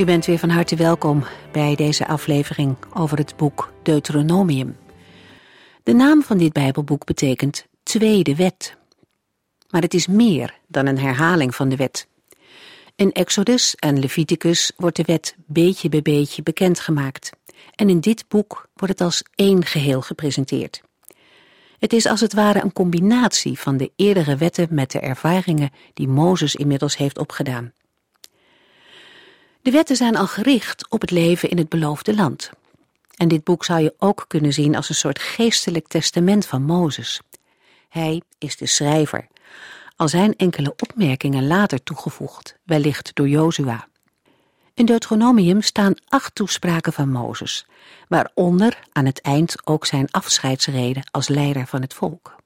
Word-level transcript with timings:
U 0.00 0.04
bent 0.04 0.26
weer 0.26 0.38
van 0.38 0.48
harte 0.48 0.76
welkom 0.76 1.24
bij 1.52 1.74
deze 1.74 2.06
aflevering 2.06 2.76
over 2.94 3.18
het 3.18 3.36
boek 3.36 3.72
Deuteronomium. 3.82 4.76
De 5.82 5.92
naam 5.92 6.22
van 6.22 6.38
dit 6.38 6.52
Bijbelboek 6.52 7.04
betekent 7.04 7.66
Tweede 7.82 8.36
Wet. 8.36 8.76
Maar 9.70 9.82
het 9.82 9.94
is 9.94 10.06
meer 10.06 10.58
dan 10.66 10.86
een 10.86 10.98
herhaling 10.98 11.54
van 11.54 11.68
de 11.68 11.76
wet. 11.76 12.08
In 12.96 13.12
Exodus 13.12 13.74
en 13.74 13.98
Leviticus 13.98 14.72
wordt 14.76 14.96
de 14.96 15.02
wet 15.06 15.34
beetje 15.46 15.88
bij 15.88 16.02
beetje 16.02 16.42
bekendgemaakt. 16.42 17.30
En 17.74 17.88
in 17.88 18.00
dit 18.00 18.24
boek 18.28 18.68
wordt 18.74 18.98
het 18.98 19.06
als 19.06 19.22
één 19.34 19.64
geheel 19.64 20.00
gepresenteerd. 20.02 20.82
Het 21.78 21.92
is 21.92 22.06
als 22.06 22.20
het 22.20 22.34
ware 22.34 22.62
een 22.62 22.72
combinatie 22.72 23.58
van 23.58 23.76
de 23.76 23.92
eerdere 23.96 24.36
wetten 24.36 24.68
met 24.70 24.90
de 24.90 25.00
ervaringen 25.00 25.70
die 25.94 26.08
Mozes 26.08 26.54
inmiddels 26.54 26.96
heeft 26.96 27.18
opgedaan. 27.18 27.72
De 29.62 29.70
wetten 29.70 29.96
zijn 29.96 30.16
al 30.16 30.26
gericht 30.26 30.90
op 30.90 31.00
het 31.00 31.10
leven 31.10 31.50
in 31.50 31.58
het 31.58 31.68
beloofde 31.68 32.14
land. 32.14 32.50
En 33.16 33.28
dit 33.28 33.44
boek 33.44 33.64
zou 33.64 33.80
je 33.80 33.94
ook 33.98 34.24
kunnen 34.28 34.52
zien 34.52 34.76
als 34.76 34.88
een 34.88 34.94
soort 34.94 35.18
geestelijk 35.18 35.88
testament 35.88 36.46
van 36.46 36.62
Mozes. 36.62 37.20
Hij 37.88 38.22
is 38.38 38.56
de 38.56 38.66
schrijver, 38.66 39.26
al 39.96 40.08
zijn 40.08 40.36
enkele 40.36 40.74
opmerkingen 40.76 41.46
later 41.46 41.82
toegevoegd, 41.82 42.56
wellicht 42.64 43.10
door 43.14 43.28
Jozua. 43.28 43.88
In 44.74 44.86
Deuteronomium 44.86 45.62
staan 45.62 45.94
acht 46.08 46.34
toespraken 46.34 46.92
van 46.92 47.10
Mozes, 47.10 47.66
waaronder 48.08 48.78
aan 48.92 49.06
het 49.06 49.20
eind 49.20 49.66
ook 49.66 49.86
zijn 49.86 50.10
afscheidsrede 50.10 51.02
als 51.10 51.28
leider 51.28 51.66
van 51.66 51.80
het 51.82 51.94
volk. 51.94 52.36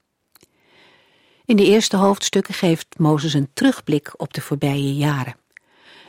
In 1.45 1.57
de 1.57 1.65
eerste 1.65 1.97
hoofdstukken 1.97 2.55
geeft 2.55 2.99
Mozes 2.99 3.35
een 3.35 3.51
terugblik 3.55 4.13
op 4.17 4.35
de 4.35 4.41
voorbije 4.41 4.95
jaren. 4.95 5.43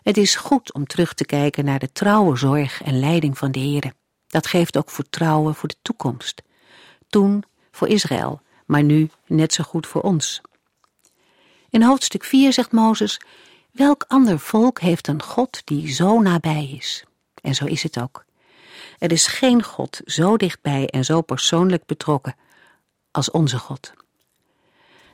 Het 0.05 0.17
is 0.17 0.35
goed 0.35 0.73
om 0.73 0.87
terug 0.87 1.13
te 1.13 1.25
kijken 1.25 1.65
naar 1.65 1.79
de 1.79 1.91
trouwe 1.91 2.37
zorg 2.37 2.81
en 2.81 2.99
leiding 2.99 3.37
van 3.37 3.51
de 3.51 3.59
Heere. 3.59 3.93
Dat 4.27 4.47
geeft 4.47 4.77
ook 4.77 4.89
vertrouwen 4.89 5.55
voor 5.55 5.69
de 5.69 5.75
toekomst. 5.81 6.41
Toen 7.09 7.43
voor 7.71 7.87
Israël, 7.87 8.41
maar 8.65 8.83
nu 8.83 9.09
net 9.27 9.53
zo 9.53 9.63
goed 9.63 9.87
voor 9.87 10.01
ons. 10.01 10.41
In 11.69 11.83
hoofdstuk 11.83 12.23
4 12.23 12.53
zegt 12.53 12.71
Mozes, 12.71 13.19
welk 13.71 14.05
ander 14.07 14.39
volk 14.39 14.79
heeft 14.79 15.07
een 15.07 15.21
God 15.21 15.61
die 15.63 15.93
zo 15.93 16.21
nabij 16.21 16.69
is? 16.77 17.03
En 17.41 17.55
zo 17.55 17.65
is 17.65 17.83
het 17.83 18.01
ook. 18.01 18.25
Er 18.97 19.11
is 19.11 19.27
geen 19.27 19.63
God 19.63 20.01
zo 20.05 20.37
dichtbij 20.37 20.87
en 20.87 21.05
zo 21.05 21.21
persoonlijk 21.21 21.85
betrokken 21.85 22.35
als 23.11 23.31
onze 23.31 23.57
God. 23.57 23.93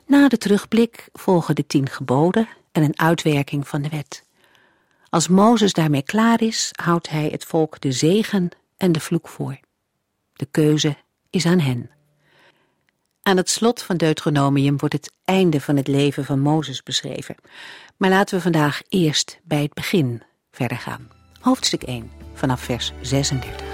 Na 0.06 0.28
de 0.28 0.38
terugblik 0.38 1.08
volgen 1.12 1.54
de 1.54 1.66
tien 1.66 1.88
geboden 1.88 2.48
en 2.72 2.82
een 2.82 2.98
uitwerking 2.98 3.68
van 3.68 3.82
de 3.82 3.88
wet. 3.88 4.24
Als 5.12 5.28
Mozes 5.28 5.72
daarmee 5.72 6.02
klaar 6.02 6.42
is, 6.42 6.70
houdt 6.82 7.08
hij 7.08 7.28
het 7.28 7.44
volk 7.44 7.80
de 7.80 7.92
zegen 7.92 8.48
en 8.76 8.92
de 8.92 9.00
vloek 9.00 9.28
voor. 9.28 9.58
De 10.32 10.46
keuze 10.50 10.96
is 11.30 11.46
aan 11.46 11.58
hen. 11.58 11.90
Aan 13.22 13.36
het 13.36 13.50
slot 13.50 13.82
van 13.82 13.96
Deuteronomium 13.96 14.78
wordt 14.78 14.94
het 14.94 15.12
einde 15.24 15.60
van 15.60 15.76
het 15.76 15.88
leven 15.88 16.24
van 16.24 16.40
Mozes 16.40 16.82
beschreven. 16.82 17.34
Maar 17.96 18.10
laten 18.10 18.36
we 18.36 18.42
vandaag 18.42 18.82
eerst 18.88 19.40
bij 19.44 19.62
het 19.62 19.74
begin 19.74 20.22
verder 20.50 20.78
gaan. 20.78 21.08
Hoofdstuk 21.40 21.82
1, 21.82 22.10
vanaf 22.34 22.60
vers 22.60 22.92
36. 23.00 23.71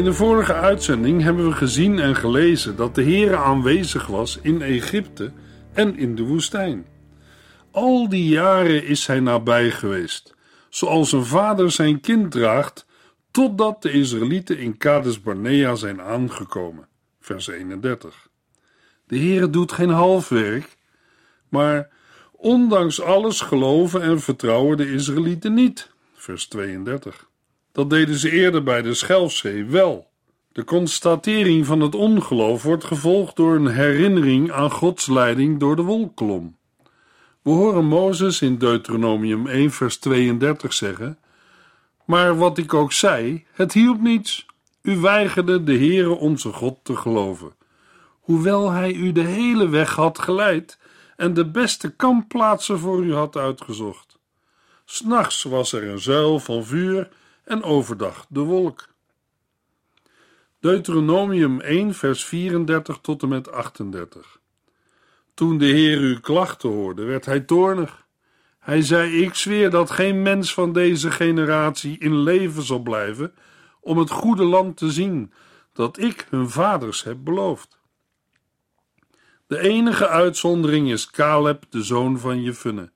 In 0.00 0.06
de 0.06 0.12
vorige 0.12 0.54
uitzending 0.54 1.22
hebben 1.22 1.48
we 1.48 1.52
gezien 1.52 1.98
en 1.98 2.16
gelezen 2.16 2.76
dat 2.76 2.94
de 2.94 3.02
Heere 3.02 3.36
aanwezig 3.36 4.06
was 4.06 4.38
in 4.42 4.62
Egypte 4.62 5.32
en 5.72 5.96
in 5.96 6.14
de 6.14 6.22
woestijn. 6.22 6.86
Al 7.70 8.08
die 8.08 8.28
jaren 8.28 8.84
is 8.84 9.06
hij 9.06 9.20
nabij 9.20 9.70
geweest, 9.70 10.34
zoals 10.68 11.12
een 11.12 11.24
vader 11.24 11.70
zijn 11.70 12.00
kind 12.00 12.30
draagt, 12.30 12.86
totdat 13.30 13.82
de 13.82 13.92
Israëlieten 13.92 14.58
in 14.58 14.76
Kades 14.76 15.20
Barnea 15.20 15.74
zijn 15.74 16.00
aangekomen. 16.00 16.88
Vers 17.20 17.46
31. 17.48 18.28
De 19.06 19.18
Heere 19.18 19.50
doet 19.50 19.72
geen 19.72 19.90
halfwerk, 19.90 20.76
maar 21.48 21.88
ondanks 22.32 23.00
alles 23.00 23.40
geloven 23.40 24.02
en 24.02 24.20
vertrouwen 24.20 24.76
de 24.76 24.92
Israëlieten 24.92 25.54
niet. 25.54 25.90
Vers 26.14 26.48
32. 26.48 27.29
Dat 27.72 27.90
deden 27.90 28.16
ze 28.16 28.30
eerder 28.30 28.62
bij 28.62 28.82
de 28.82 28.94
Schelfzee 28.94 29.64
wel. 29.64 30.08
De 30.52 30.64
constatering 30.64 31.66
van 31.66 31.80
het 31.80 31.94
ongeloof 31.94 32.62
wordt 32.62 32.84
gevolgd 32.84 33.36
door 33.36 33.54
een 33.54 33.66
herinnering 33.66 34.52
aan 34.52 34.70
Gods 34.70 35.06
leiding 35.06 35.60
door 35.60 35.76
de 35.76 35.82
wolkolom. 35.82 36.56
We 37.42 37.50
horen 37.50 37.84
Mozes 37.84 38.42
in 38.42 38.58
Deuteronomium 38.58 39.46
1 39.46 39.70
vers 39.70 39.96
32 39.96 40.72
zeggen: 40.72 41.18
Maar 42.04 42.36
wat 42.36 42.58
ik 42.58 42.74
ook 42.74 42.92
zei, 42.92 43.46
het 43.52 43.72
hielp 43.72 44.00
niets. 44.00 44.46
U 44.82 44.96
weigerde 44.96 45.64
de 45.64 45.76
Heere 45.76 46.10
onze 46.10 46.52
God 46.52 46.78
te 46.82 46.96
geloven, 46.96 47.52
hoewel 48.20 48.70
hij 48.70 48.92
u 48.92 49.12
de 49.12 49.20
hele 49.20 49.68
weg 49.68 49.94
had 49.94 50.18
geleid 50.18 50.78
en 51.16 51.34
de 51.34 51.50
beste 51.50 51.90
kampplaatsen 51.90 52.78
voor 52.78 53.04
u 53.04 53.14
had 53.14 53.36
uitgezocht. 53.36 54.18
S'nachts 54.84 55.42
was 55.42 55.72
er 55.72 55.88
een 55.88 56.00
zuil 56.00 56.38
van 56.38 56.64
vuur 56.64 57.08
en 57.44 57.62
overdag 57.62 58.26
de 58.28 58.40
wolk. 58.40 58.88
Deuteronomium 60.60 61.60
1, 61.60 61.94
vers 61.94 62.24
34 62.24 62.98
tot 62.98 63.22
en 63.22 63.28
met 63.28 63.52
38. 63.52 64.40
Toen 65.34 65.58
de 65.58 65.66
Heer 65.66 65.98
uw 65.98 66.20
klachten 66.20 66.68
hoorde, 66.68 67.04
werd 67.04 67.24
hij 67.24 67.40
toornig. 67.40 68.06
Hij 68.58 68.82
zei: 68.82 69.22
Ik 69.22 69.34
zweer 69.34 69.70
dat 69.70 69.90
geen 69.90 70.22
mens 70.22 70.54
van 70.54 70.72
deze 70.72 71.10
generatie 71.10 71.98
in 71.98 72.16
leven 72.18 72.62
zal 72.62 72.78
blijven 72.78 73.34
om 73.80 73.98
het 73.98 74.10
goede 74.10 74.44
land 74.44 74.76
te 74.76 74.90
zien 74.90 75.32
dat 75.72 75.98
ik 75.98 76.26
hun 76.30 76.50
vaders 76.50 77.02
heb 77.02 77.16
beloofd. 77.24 77.78
De 79.46 79.58
enige 79.58 80.08
uitzondering 80.08 80.90
is 80.90 81.10
Caleb, 81.10 81.64
de 81.68 81.82
zoon 81.82 82.18
van 82.18 82.42
Jefunne. 82.42 82.92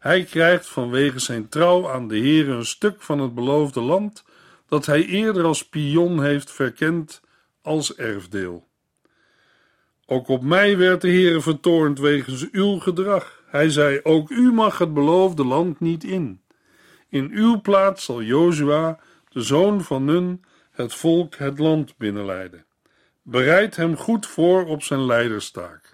Hij 0.00 0.24
krijgt 0.24 0.68
vanwege 0.68 1.18
zijn 1.18 1.48
trouw 1.48 1.90
aan 1.90 2.08
de 2.08 2.16
Heer 2.16 2.48
een 2.48 2.66
stuk 2.66 3.02
van 3.02 3.18
het 3.18 3.34
beloofde 3.34 3.80
land 3.80 4.24
dat 4.68 4.86
hij 4.86 5.04
eerder 5.04 5.44
als 5.44 5.68
pion 5.68 6.22
heeft 6.22 6.50
verkend 6.50 7.20
als 7.62 7.94
erfdeel. 7.94 8.68
Ook 10.06 10.28
op 10.28 10.42
mij 10.42 10.76
werd 10.76 11.00
de 11.00 11.08
Heer 11.08 11.42
vertoornd 11.42 11.98
wegens 11.98 12.50
uw 12.50 12.78
gedrag. 12.78 13.42
Hij 13.46 13.70
zei: 13.70 14.00
Ook 14.02 14.30
u 14.30 14.52
mag 14.52 14.78
het 14.78 14.94
beloofde 14.94 15.44
land 15.44 15.80
niet 15.80 16.04
in. 16.04 16.40
In 17.08 17.30
uw 17.32 17.60
plaats 17.60 18.04
zal 18.04 18.22
Jozua, 18.22 18.98
de 19.28 19.42
zoon 19.42 19.82
van 19.82 20.04
Nun, 20.04 20.44
het 20.70 20.94
volk 20.94 21.34
het 21.34 21.58
land 21.58 21.96
binnenleiden. 21.96 22.64
Bereid 23.22 23.76
hem 23.76 23.96
goed 23.96 24.26
voor 24.26 24.66
op 24.66 24.82
zijn 24.82 25.04
leiderstaak. 25.04 25.89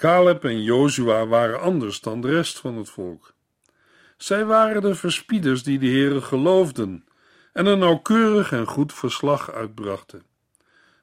Caleb 0.00 0.44
en 0.44 0.62
Jozua 0.62 1.26
waren 1.26 1.60
anders 1.60 2.00
dan 2.00 2.20
de 2.20 2.28
rest 2.28 2.58
van 2.58 2.76
het 2.76 2.90
volk. 2.90 3.34
Zij 4.16 4.44
waren 4.44 4.82
de 4.82 4.94
verspieders 4.94 5.62
die 5.62 5.78
de 5.78 5.86
Heere 5.86 6.20
geloofden 6.20 7.04
en 7.52 7.66
een 7.66 7.78
nauwkeurig 7.78 8.52
en 8.52 8.66
goed 8.66 8.94
verslag 8.94 9.52
uitbrachten. 9.52 10.22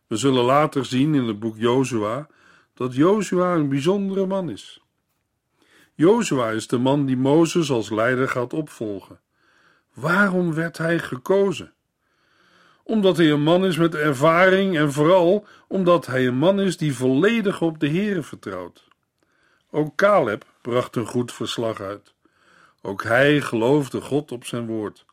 We 0.07 0.15
zullen 0.15 0.43
later 0.43 0.85
zien 0.85 1.15
in 1.15 1.23
het 1.23 1.39
boek 1.39 1.57
Jozua 1.57 2.27
dat 2.73 2.95
Jozua 2.95 3.53
een 3.53 3.69
bijzondere 3.69 4.25
man 4.25 4.49
is. 4.49 4.81
Jozua 5.93 6.49
is 6.49 6.67
de 6.67 6.77
man 6.77 7.05
die 7.05 7.17
Mozes 7.17 7.71
als 7.71 7.89
leider 7.89 8.29
gaat 8.29 8.53
opvolgen. 8.53 9.19
Waarom 9.93 10.53
werd 10.53 10.77
hij 10.77 10.99
gekozen? 10.99 11.73
Omdat 12.87 13.17
hij 13.17 13.31
een 13.31 13.43
man 13.43 13.65
is 13.65 13.77
met 13.77 13.95
ervaring 13.95 14.77
en 14.77 14.91
vooral 14.93 15.45
omdat 15.67 16.05
hij 16.05 16.27
een 16.27 16.37
man 16.37 16.59
is 16.59 16.77
die 16.77 16.95
volledig 16.95 17.61
op 17.61 17.79
de 17.79 17.87
Heere 17.89 18.23
vertrouwt. 18.23 18.87
Ook 19.71 19.95
Caleb 19.95 20.45
bracht 20.61 20.95
een 20.95 21.05
goed 21.05 21.33
verslag 21.33 21.81
uit. 21.81 22.13
Ook 22.81 23.03
hij 23.03 23.41
geloofde 23.41 24.01
God 24.01 24.31
op 24.31 24.45
zijn 24.45 24.65
woord. 24.65 25.05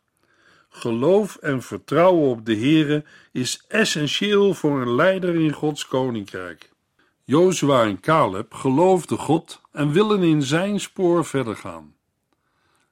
Geloof 0.69 1.35
en 1.35 1.61
vertrouwen 1.61 2.29
op 2.29 2.45
de 2.45 2.55
Heere 2.55 3.03
is 3.31 3.63
essentieel 3.67 4.53
voor 4.53 4.81
een 4.81 4.95
leider 4.95 5.35
in 5.35 5.53
Gods 5.53 5.87
koninkrijk. 5.87 6.71
Jozua 7.23 7.83
en 7.83 7.99
Caleb 7.99 8.53
geloofden 8.53 9.17
God 9.17 9.61
en 9.71 9.91
willen 9.91 10.23
in 10.23 10.41
zijn 10.43 10.79
spoor 10.79 11.25
verder 11.25 11.55
gaan. 11.55 11.95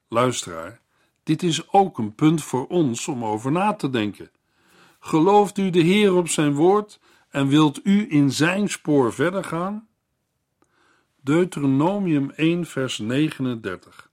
Luisteraar, 0.08 0.80
dit 1.22 1.42
is 1.42 1.72
ook 1.72 1.98
een 1.98 2.14
punt 2.14 2.42
voor 2.42 2.66
ons 2.66 3.08
om 3.08 3.24
over 3.24 3.52
na 3.52 3.74
te 3.74 3.90
denken. 3.90 4.30
Gelooft 5.06 5.58
u 5.58 5.70
de 5.70 5.80
Heer 5.80 6.14
op 6.14 6.28
zijn 6.28 6.54
woord 6.54 7.00
en 7.30 7.48
wilt 7.48 7.80
u 7.82 8.06
in 8.08 8.32
zijn 8.32 8.68
spoor 8.68 9.12
verder 9.12 9.44
gaan? 9.44 9.88
Deuteronomium 11.20 12.30
1, 12.30 12.66
vers 12.66 12.98
39. 12.98 14.10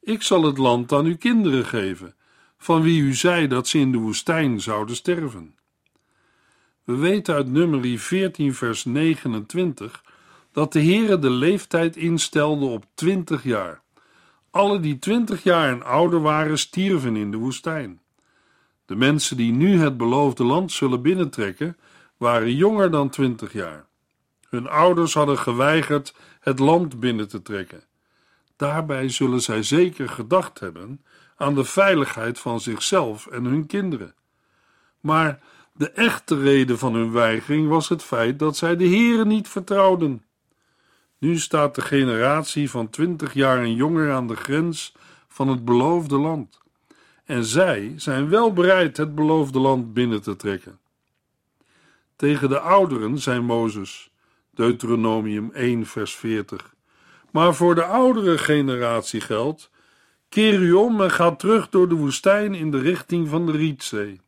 Ik 0.00 0.22
zal 0.22 0.42
het 0.42 0.58
land 0.58 0.92
aan 0.92 1.04
uw 1.04 1.16
kinderen 1.16 1.64
geven, 1.64 2.14
van 2.58 2.82
wie 2.82 3.00
u 3.00 3.14
zei 3.14 3.46
dat 3.46 3.68
ze 3.68 3.78
in 3.78 3.92
de 3.92 3.98
woestijn 3.98 4.60
zouden 4.60 4.96
sterven. 4.96 5.54
We 6.84 6.96
weten 6.96 7.34
uit 7.34 7.50
nummer 7.50 7.98
14, 7.98 8.54
vers 8.54 8.84
29 8.84 10.04
dat 10.52 10.72
de 10.72 10.82
Heere 10.82 11.18
de 11.18 11.30
leeftijd 11.30 11.96
instelde 11.96 12.66
op 12.66 12.84
20 12.94 13.42
jaar. 13.42 13.82
Alle 14.50 14.80
die 14.80 14.98
20 14.98 15.42
jaar 15.42 15.68
en 15.68 15.82
ouder 15.82 16.20
waren, 16.20 16.58
stierven 16.58 17.16
in 17.16 17.30
de 17.30 17.36
woestijn. 17.36 18.00
De 18.88 18.96
mensen 18.96 19.36
die 19.36 19.52
nu 19.52 19.78
het 19.78 19.96
beloofde 19.96 20.44
land 20.44 20.72
zullen 20.72 21.02
binnentrekken, 21.02 21.76
waren 22.16 22.54
jonger 22.54 22.90
dan 22.90 23.08
20 23.08 23.52
jaar. 23.52 23.86
Hun 24.48 24.68
ouders 24.68 25.14
hadden 25.14 25.38
geweigerd 25.38 26.14
het 26.40 26.58
land 26.58 27.00
binnen 27.00 27.28
te 27.28 27.42
trekken. 27.42 27.84
Daarbij 28.56 29.08
zullen 29.08 29.40
zij 29.40 29.62
zeker 29.62 30.08
gedacht 30.08 30.60
hebben 30.60 31.04
aan 31.36 31.54
de 31.54 31.64
veiligheid 31.64 32.38
van 32.38 32.60
zichzelf 32.60 33.26
en 33.26 33.44
hun 33.44 33.66
kinderen. 33.66 34.14
Maar 35.00 35.40
de 35.72 35.90
echte 35.90 36.40
reden 36.40 36.78
van 36.78 36.94
hun 36.94 37.12
weigering 37.12 37.68
was 37.68 37.88
het 37.88 38.02
feit 38.02 38.38
dat 38.38 38.56
zij 38.56 38.76
de 38.76 38.88
Here 38.88 39.24
niet 39.24 39.48
vertrouwden. 39.48 40.24
Nu 41.18 41.38
staat 41.38 41.74
de 41.74 41.82
generatie 41.82 42.70
van 42.70 42.90
twintig 42.90 43.34
jaar 43.34 43.58
en 43.58 43.74
jonger 43.74 44.12
aan 44.12 44.26
de 44.26 44.36
grens 44.36 44.94
van 45.28 45.48
het 45.48 45.64
beloofde 45.64 46.18
land. 46.18 46.60
En 47.28 47.44
zij 47.44 47.92
zijn 47.96 48.28
wel 48.28 48.52
bereid 48.52 48.96
het 48.96 49.14
beloofde 49.14 49.58
land 49.58 49.94
binnen 49.94 50.22
te 50.22 50.36
trekken. 50.36 50.78
Tegen 52.16 52.48
de 52.48 52.58
ouderen 52.58 53.18
zei 53.18 53.40
Mozes, 53.40 54.10
Deuteronomium 54.50 55.50
1, 55.52 55.86
vers 55.86 56.14
40. 56.14 56.74
Maar 57.30 57.54
voor 57.54 57.74
de 57.74 57.84
oudere 57.84 58.38
generatie 58.38 59.20
geldt: 59.20 59.70
keer 60.28 60.60
u 60.60 60.72
om 60.72 61.00
en 61.00 61.10
ga 61.10 61.34
terug 61.34 61.68
door 61.68 61.88
de 61.88 61.94
woestijn 61.94 62.54
in 62.54 62.70
de 62.70 62.78
richting 62.78 63.28
van 63.28 63.46
de 63.46 63.52
Rietzee. 63.52 64.20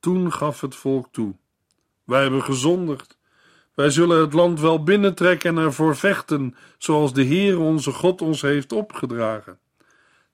Toen 0.00 0.32
gaf 0.32 0.60
het 0.60 0.74
volk 0.74 1.08
toe: 1.10 1.34
Wij 2.04 2.22
hebben 2.22 2.42
gezondigd. 2.42 3.18
Wij 3.74 3.90
zullen 3.90 4.20
het 4.20 4.32
land 4.32 4.60
wel 4.60 4.82
binnentrekken 4.82 5.56
en 5.58 5.64
ervoor 5.64 5.96
vechten, 5.96 6.56
zoals 6.78 7.12
de 7.12 7.22
Heer 7.22 7.58
onze 7.58 7.92
God 7.92 8.22
ons 8.22 8.42
heeft 8.42 8.72
opgedragen. 8.72 9.58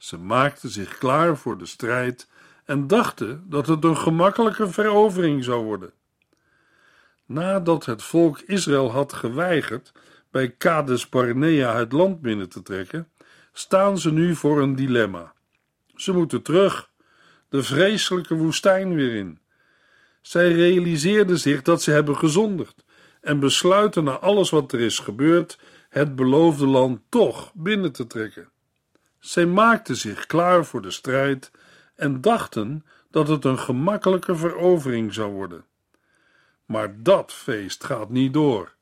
Ze 0.05 0.19
maakten 0.19 0.71
zich 0.71 0.99
klaar 0.99 1.37
voor 1.37 1.59
de 1.59 1.67
strijd 1.67 2.29
en 2.65 2.87
dachten 2.87 3.45
dat 3.49 3.67
het 3.67 3.85
een 3.85 3.97
gemakkelijke 3.97 4.69
verovering 4.69 5.45
zou 5.45 5.65
worden. 5.65 5.93
Nadat 7.27 7.85
het 7.85 8.03
volk 8.03 8.41
Israël 8.41 8.91
had 8.91 9.13
geweigerd 9.13 9.93
bij 10.31 10.51
Kades 10.51 11.09
Barnea 11.09 11.77
het 11.77 11.93
land 11.93 12.21
binnen 12.21 12.49
te 12.49 12.63
trekken, 12.63 13.09
staan 13.53 13.99
ze 13.99 14.13
nu 14.13 14.35
voor 14.35 14.63
een 14.63 14.77
dilemma. 14.77 15.33
Ze 15.95 16.13
moeten 16.13 16.43
terug, 16.43 16.91
de 17.49 17.63
vreselijke 17.63 18.35
woestijn 18.35 18.95
weer 18.95 19.15
in. 19.15 19.39
Zij 20.21 20.53
realiseerden 20.53 21.39
zich 21.39 21.63
dat 21.63 21.83
ze 21.83 21.91
hebben 21.91 22.17
gezondigd 22.17 22.85
en 23.21 23.41
besluiten 23.41 24.05
na 24.05 24.19
alles 24.19 24.51
wat 24.51 24.73
er 24.73 24.81
is 24.81 24.99
gebeurd 24.99 25.59
het 25.89 26.17
beloofde 26.17 26.67
land 26.67 27.01
toch 27.09 27.53
binnen 27.55 27.93
te 27.93 28.07
trekken. 28.07 28.53
Zij 29.25 29.47
maakten 29.47 29.97
zich 29.97 30.27
klaar 30.27 30.65
voor 30.65 30.83
de 30.83 30.91
strijd 30.91 31.51
en 31.95 32.21
dachten 32.21 32.85
dat 33.11 33.29
het 33.29 33.45
een 33.45 33.59
gemakkelijke 33.59 34.37
verovering 34.37 35.15
zou 35.15 35.33
worden. 35.33 35.65
Maar 36.65 37.03
dat 37.03 37.33
feest 37.33 37.85
gaat 37.85 38.11
niet 38.11 38.33
door. 38.33 38.75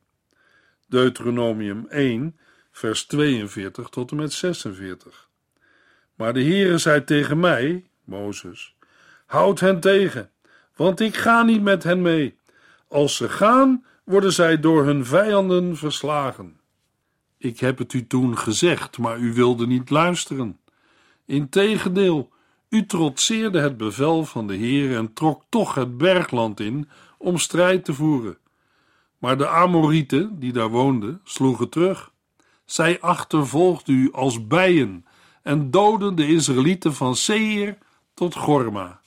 Deuteronomium 0.89 1.87
1, 1.89 2.39
vers 2.73 3.07
42 3.07 3.89
tot 3.89 4.11
en 4.11 4.17
met 4.17 4.33
46. 4.33 5.29
Maar 6.15 6.33
de 6.33 6.43
Heere 6.43 6.79
zei 6.79 7.05
tegen 7.05 7.41
mij, 7.41 7.87
Mozes, 8.05 8.77
houd 9.27 9.61
hen 9.61 9.81
tegen, 9.81 10.31
want 10.77 11.01
ik 11.01 11.17
ga 11.17 11.43
niet 11.43 11.63
met 11.63 11.83
hen 11.83 12.03
mee. 12.03 12.39
Als 12.89 13.17
ze 13.17 13.29
gaan, 13.29 13.85
worden 14.05 14.33
zij 14.33 14.61
door 14.61 14.85
hun 14.85 15.05
vijanden 15.07 15.77
verslagen. 15.77 16.61
Ik 17.43 17.61
heb 17.61 17.79
het 17.79 17.93
u 17.93 18.07
toen 18.07 18.39
gezegd, 18.39 18.99
maar 18.99 19.19
u 19.19 19.33
wilde 19.33 19.67
niet 19.67 19.91
luisteren. 19.91 20.59
Integendeel, 21.27 22.31
u 22.69 22.87
trotseerde 22.87 23.61
het 23.61 23.77
bevel 23.77 24.25
van 24.25 24.47
de 24.47 24.55
Heer 24.55 24.97
en 24.97 25.13
trok 25.13 25.43
toch 25.49 25.75
het 25.75 25.99
bergland 25.99 26.61
in 26.61 26.89
om 27.19 27.39
strijd 27.39 27.85
te 27.85 27.95
voeren. 27.95 28.39
Maar 29.19 29.39
de 29.39 29.49
Amorieten, 29.49 30.39
die 30.39 30.53
daar 30.53 30.69
woonden, 30.69 31.21
sloegen 31.25 31.69
terug. 31.69 32.13
Zij 32.65 33.01
achtervolgden 33.01 33.95
u 33.95 34.13
als 34.13 34.47
bijen 34.47 35.07
en 35.43 35.71
doden 35.71 36.15
de 36.15 36.27
Israëlieten 36.27 36.95
van 36.95 37.17
Seir 37.17 37.79
tot 38.15 38.35
Gorma. 38.35 39.01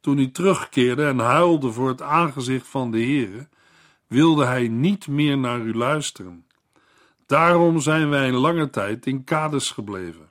Toen 0.00 0.18
u 0.18 0.30
terugkeerde 0.30 1.06
en 1.06 1.18
huilde 1.18 1.72
voor 1.72 1.88
het 1.88 2.02
aangezicht 2.02 2.66
van 2.66 2.90
de 2.90 2.98
Heere, 2.98 3.48
wilde 4.06 4.44
hij 4.44 4.68
niet 4.68 5.08
meer 5.08 5.38
naar 5.38 5.60
u 5.60 5.74
luisteren. 5.74 6.45
Daarom 7.26 7.80
zijn 7.80 8.10
wij 8.10 8.28
een 8.28 8.34
lange 8.34 8.70
tijd 8.70 9.06
in 9.06 9.24
Kades 9.24 9.70
gebleven. 9.70 10.30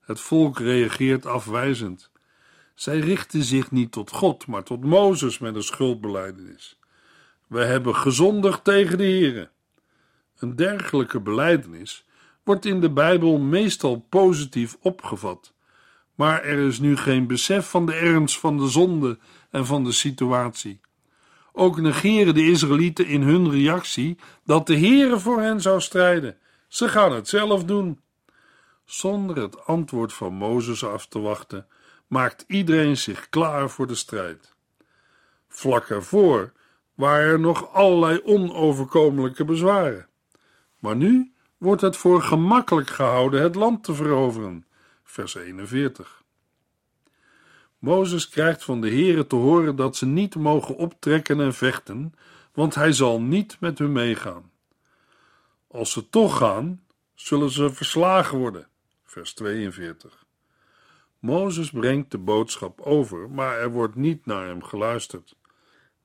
Het 0.00 0.20
volk 0.20 0.58
reageert 0.58 1.26
afwijzend. 1.26 2.10
Zij 2.74 2.98
richten 2.98 3.42
zich 3.42 3.70
niet 3.70 3.92
tot 3.92 4.10
God, 4.10 4.46
maar 4.46 4.62
tot 4.62 4.84
Mozes 4.84 5.38
met 5.38 5.54
een 5.54 5.62
schuldbeleidenis. 5.62 6.78
We 7.46 7.64
hebben 7.64 7.94
gezondigd 7.94 8.64
tegen 8.64 8.98
de 8.98 9.04
Heere. 9.04 9.50
Een 10.38 10.56
dergelijke 10.56 11.20
beleidenis 11.20 12.06
wordt 12.42 12.64
in 12.64 12.80
de 12.80 12.90
Bijbel 12.90 13.38
meestal 13.38 14.06
positief 14.08 14.76
opgevat, 14.80 15.54
maar 16.14 16.42
er 16.42 16.58
is 16.66 16.78
nu 16.78 16.96
geen 16.96 17.26
besef 17.26 17.70
van 17.70 17.86
de 17.86 17.94
ernst 17.94 18.38
van 18.38 18.58
de 18.58 18.68
zonde 18.68 19.18
en 19.50 19.66
van 19.66 19.84
de 19.84 19.92
situatie. 19.92 20.80
Ook 21.56 21.80
negeren 21.80 22.34
de 22.34 22.46
Israëlieten 22.46 23.06
in 23.06 23.22
hun 23.22 23.50
reactie 23.50 24.18
dat 24.44 24.66
de 24.66 24.78
Heere 24.78 25.18
voor 25.18 25.40
hen 25.40 25.60
zou 25.60 25.80
strijden. 25.80 26.36
Ze 26.68 26.88
gaan 26.88 27.12
het 27.12 27.28
zelf 27.28 27.64
doen. 27.64 28.00
Zonder 28.84 29.36
het 29.36 29.66
antwoord 29.66 30.12
van 30.12 30.34
Mozes 30.34 30.84
af 30.84 31.06
te 31.06 31.18
wachten, 31.18 31.66
maakt 32.06 32.44
iedereen 32.46 32.96
zich 32.96 33.28
klaar 33.28 33.70
voor 33.70 33.86
de 33.86 33.94
strijd. 33.94 34.54
Vlak 35.48 35.88
ervoor 35.88 36.52
waren 36.94 37.32
er 37.32 37.40
nog 37.40 37.72
allerlei 37.72 38.20
onoverkomelijke 38.24 39.44
bezwaren. 39.44 40.08
Maar 40.78 40.96
nu 40.96 41.32
wordt 41.58 41.82
het 41.82 41.96
voor 41.96 42.22
gemakkelijk 42.22 42.90
gehouden 42.90 43.42
het 43.42 43.54
land 43.54 43.84
te 43.84 43.94
veroveren. 43.94 44.66
Vers 45.04 45.34
41. 45.34 46.23
Mozes 47.84 48.28
krijgt 48.28 48.64
van 48.64 48.80
de 48.80 48.88
Heere 48.88 49.26
te 49.26 49.36
horen 49.36 49.76
dat 49.76 49.96
ze 49.96 50.06
niet 50.06 50.34
mogen 50.34 50.76
optrekken 50.76 51.40
en 51.40 51.54
vechten, 51.54 52.14
want 52.52 52.74
hij 52.74 52.92
zal 52.92 53.20
niet 53.20 53.56
met 53.60 53.78
hun 53.78 53.92
meegaan. 53.92 54.50
Als 55.66 55.92
ze 55.92 56.08
toch 56.08 56.36
gaan, 56.36 56.80
zullen 57.14 57.50
ze 57.50 57.70
verslagen 57.70 58.38
worden. 58.38 58.66
Vers 59.04 59.34
42. 59.34 60.24
Mozes 61.18 61.70
brengt 61.70 62.10
de 62.10 62.18
boodschap 62.18 62.80
over, 62.80 63.30
maar 63.30 63.58
er 63.58 63.70
wordt 63.70 63.94
niet 63.94 64.26
naar 64.26 64.46
hem 64.46 64.62
geluisterd. 64.62 65.36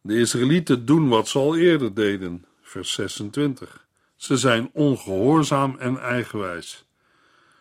De 0.01 0.19
Israëlieten 0.19 0.85
doen 0.85 1.09
wat 1.09 1.27
ze 1.27 1.37
al 1.37 1.57
eerder 1.57 1.93
deden. 1.93 2.45
Vers 2.61 2.93
26. 2.93 3.87
Ze 4.15 4.37
zijn 4.37 4.69
ongehoorzaam 4.73 5.75
en 5.77 5.97
eigenwijs. 5.97 6.88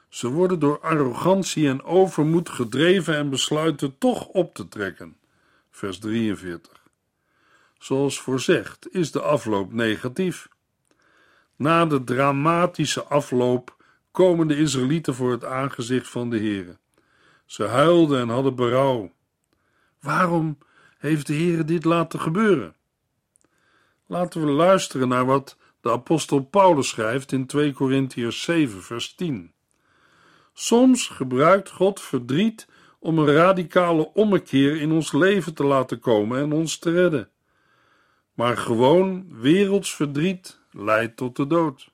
Ze 0.08 0.28
worden 0.28 0.58
door 0.58 0.80
arrogantie 0.80 1.68
en 1.68 1.84
overmoed 1.84 2.48
gedreven 2.48 3.16
en 3.16 3.30
besluiten 3.30 3.98
toch 3.98 4.26
op 4.26 4.54
te 4.54 4.68
trekken. 4.68 5.16
Vers 5.70 5.98
43. 5.98 6.86
Zoals 7.78 8.20
voorzegd 8.20 8.88
is 8.90 9.12
de 9.12 9.20
afloop 9.20 9.72
negatief. 9.72 10.48
Na 11.56 11.86
de 11.86 12.04
dramatische 12.04 13.02
afloop 13.04 13.76
komen 14.10 14.48
de 14.48 14.56
Israëlieten 14.56 15.14
voor 15.14 15.30
het 15.30 15.44
aangezicht 15.44 16.08
van 16.08 16.30
de 16.30 16.38
Heere. 16.38 16.78
Ze 17.46 17.64
huilden 17.64 18.20
en 18.20 18.28
hadden 18.28 18.54
berouw. 18.54 19.12
Waarom 20.00 20.58
heeft 20.98 21.26
de 21.26 21.34
Heere 21.34 21.64
dit 21.64 21.84
laten 21.84 22.20
gebeuren? 22.20 22.74
Laten 24.06 24.40
we 24.40 24.50
luisteren 24.50 25.08
naar 25.08 25.26
wat 25.26 25.56
de 25.80 25.90
apostel 25.90 26.40
Paulus 26.40 26.88
schrijft 26.88 27.32
in 27.32 27.46
2 27.46 27.72
Korintiërs 27.72 28.42
7 28.42 28.82
vers 28.82 29.14
10. 29.14 29.52
Soms 30.60 31.08
gebruikt 31.08 31.70
God 31.70 32.00
verdriet 32.00 32.66
om 32.98 33.18
een 33.18 33.34
radicale 33.34 34.12
ommekeer 34.12 34.80
in 34.80 34.92
ons 34.92 35.12
leven 35.12 35.54
te 35.54 35.64
laten 35.64 35.98
komen 35.98 36.40
en 36.40 36.52
ons 36.52 36.78
te 36.78 36.90
redden. 36.90 37.28
Maar 38.34 38.56
gewoon 38.56 39.26
werelds 39.40 39.94
verdriet 39.94 40.60
leidt 40.70 41.16
tot 41.16 41.36
de 41.36 41.46
dood. 41.46 41.88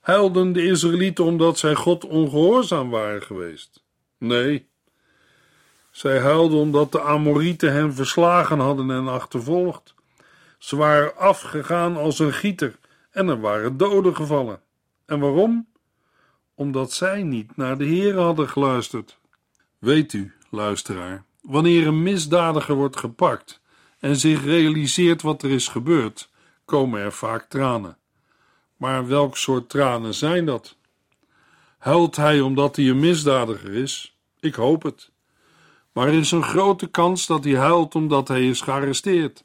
Huilden 0.00 0.52
de 0.52 0.64
Israëlieten 0.64 1.24
omdat 1.24 1.58
zij 1.58 1.74
God 1.74 2.04
ongehoorzaam 2.04 2.90
waren 2.90 3.22
geweest? 3.22 3.84
Nee. 4.18 4.68
Zij 5.90 6.18
huilden 6.20 6.58
omdat 6.58 6.92
de 6.92 7.00
Amorieten 7.00 7.72
hen 7.72 7.94
verslagen 7.94 8.58
hadden 8.58 8.90
en 8.90 9.08
achtervolgd. 9.08 9.94
Ze 10.58 10.76
waren 10.76 11.16
afgegaan 11.16 11.96
als 11.96 12.18
een 12.18 12.32
gieter 12.32 12.78
en 13.10 13.28
er 13.28 13.40
waren 13.40 13.76
doden 13.76 14.16
gevallen. 14.16 14.60
En 15.06 15.20
waarom? 15.20 15.68
Omdat 16.58 16.92
zij 16.92 17.22
niet 17.22 17.56
naar 17.56 17.78
de 17.78 17.84
Heer 17.84 18.18
hadden 18.18 18.48
geluisterd. 18.48 19.18
Weet 19.78 20.12
u, 20.12 20.32
luisteraar, 20.50 21.24
wanneer 21.40 21.86
een 21.86 22.02
misdadiger 22.02 22.74
wordt 22.74 22.96
gepakt 22.96 23.60
en 23.98 24.16
zich 24.16 24.44
realiseert 24.44 25.22
wat 25.22 25.42
er 25.42 25.50
is 25.50 25.68
gebeurd, 25.68 26.30
komen 26.64 27.00
er 27.00 27.12
vaak 27.12 27.48
tranen. 27.48 27.96
Maar 28.76 29.06
welk 29.06 29.36
soort 29.36 29.68
tranen 29.68 30.14
zijn 30.14 30.46
dat? 30.46 30.76
Huilt 31.78 32.16
hij 32.16 32.40
omdat 32.40 32.76
hij 32.76 32.88
een 32.88 33.00
misdadiger 33.00 33.74
is? 33.74 34.16
Ik 34.40 34.54
hoop 34.54 34.82
het. 34.82 35.10
Maar 35.92 36.06
er 36.06 36.14
is 36.14 36.30
een 36.30 36.42
grote 36.42 36.86
kans 36.86 37.26
dat 37.26 37.44
hij 37.44 37.56
huilt 37.56 37.94
omdat 37.94 38.28
hij 38.28 38.48
is 38.48 38.60
gearresteerd. 38.60 39.44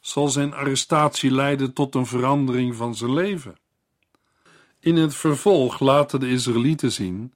Zal 0.00 0.28
zijn 0.28 0.54
arrestatie 0.54 1.30
leiden 1.30 1.72
tot 1.72 1.94
een 1.94 2.06
verandering 2.06 2.76
van 2.76 2.94
zijn 2.94 3.14
leven? 3.14 3.59
In 4.80 4.96
het 4.96 5.14
vervolg 5.14 5.80
laten 5.80 6.20
de 6.20 6.28
Israëlieten 6.28 6.92
zien 6.92 7.32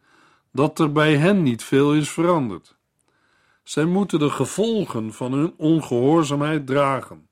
dat 0.52 0.78
er 0.78 0.92
bij 0.92 1.16
hen 1.16 1.42
niet 1.42 1.62
veel 1.62 1.94
is 1.94 2.10
veranderd. 2.10 2.76
Zij 3.62 3.84
moeten 3.84 4.18
de 4.18 4.30
gevolgen 4.30 5.12
van 5.12 5.32
hun 5.32 5.54
ongehoorzaamheid 5.56 6.66
dragen. 6.66 7.28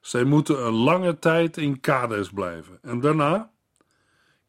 Zij 0.00 0.24
moeten 0.24 0.66
een 0.66 0.74
lange 0.74 1.18
tijd 1.18 1.56
in 1.56 1.80
Kades 1.80 2.30
blijven. 2.30 2.78
En 2.82 3.00
daarna? 3.00 3.50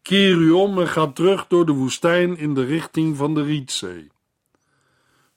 Keer 0.02 0.36
u 0.36 0.52
om 0.52 0.80
en 0.80 0.88
ga 0.88 1.08
terug 1.08 1.48
door 1.48 1.66
de 1.66 1.72
woestijn 1.72 2.38
in 2.38 2.54
de 2.54 2.64
richting 2.64 3.18
van 3.18 3.34
de 3.34 3.44
Rietzee. 3.44 4.12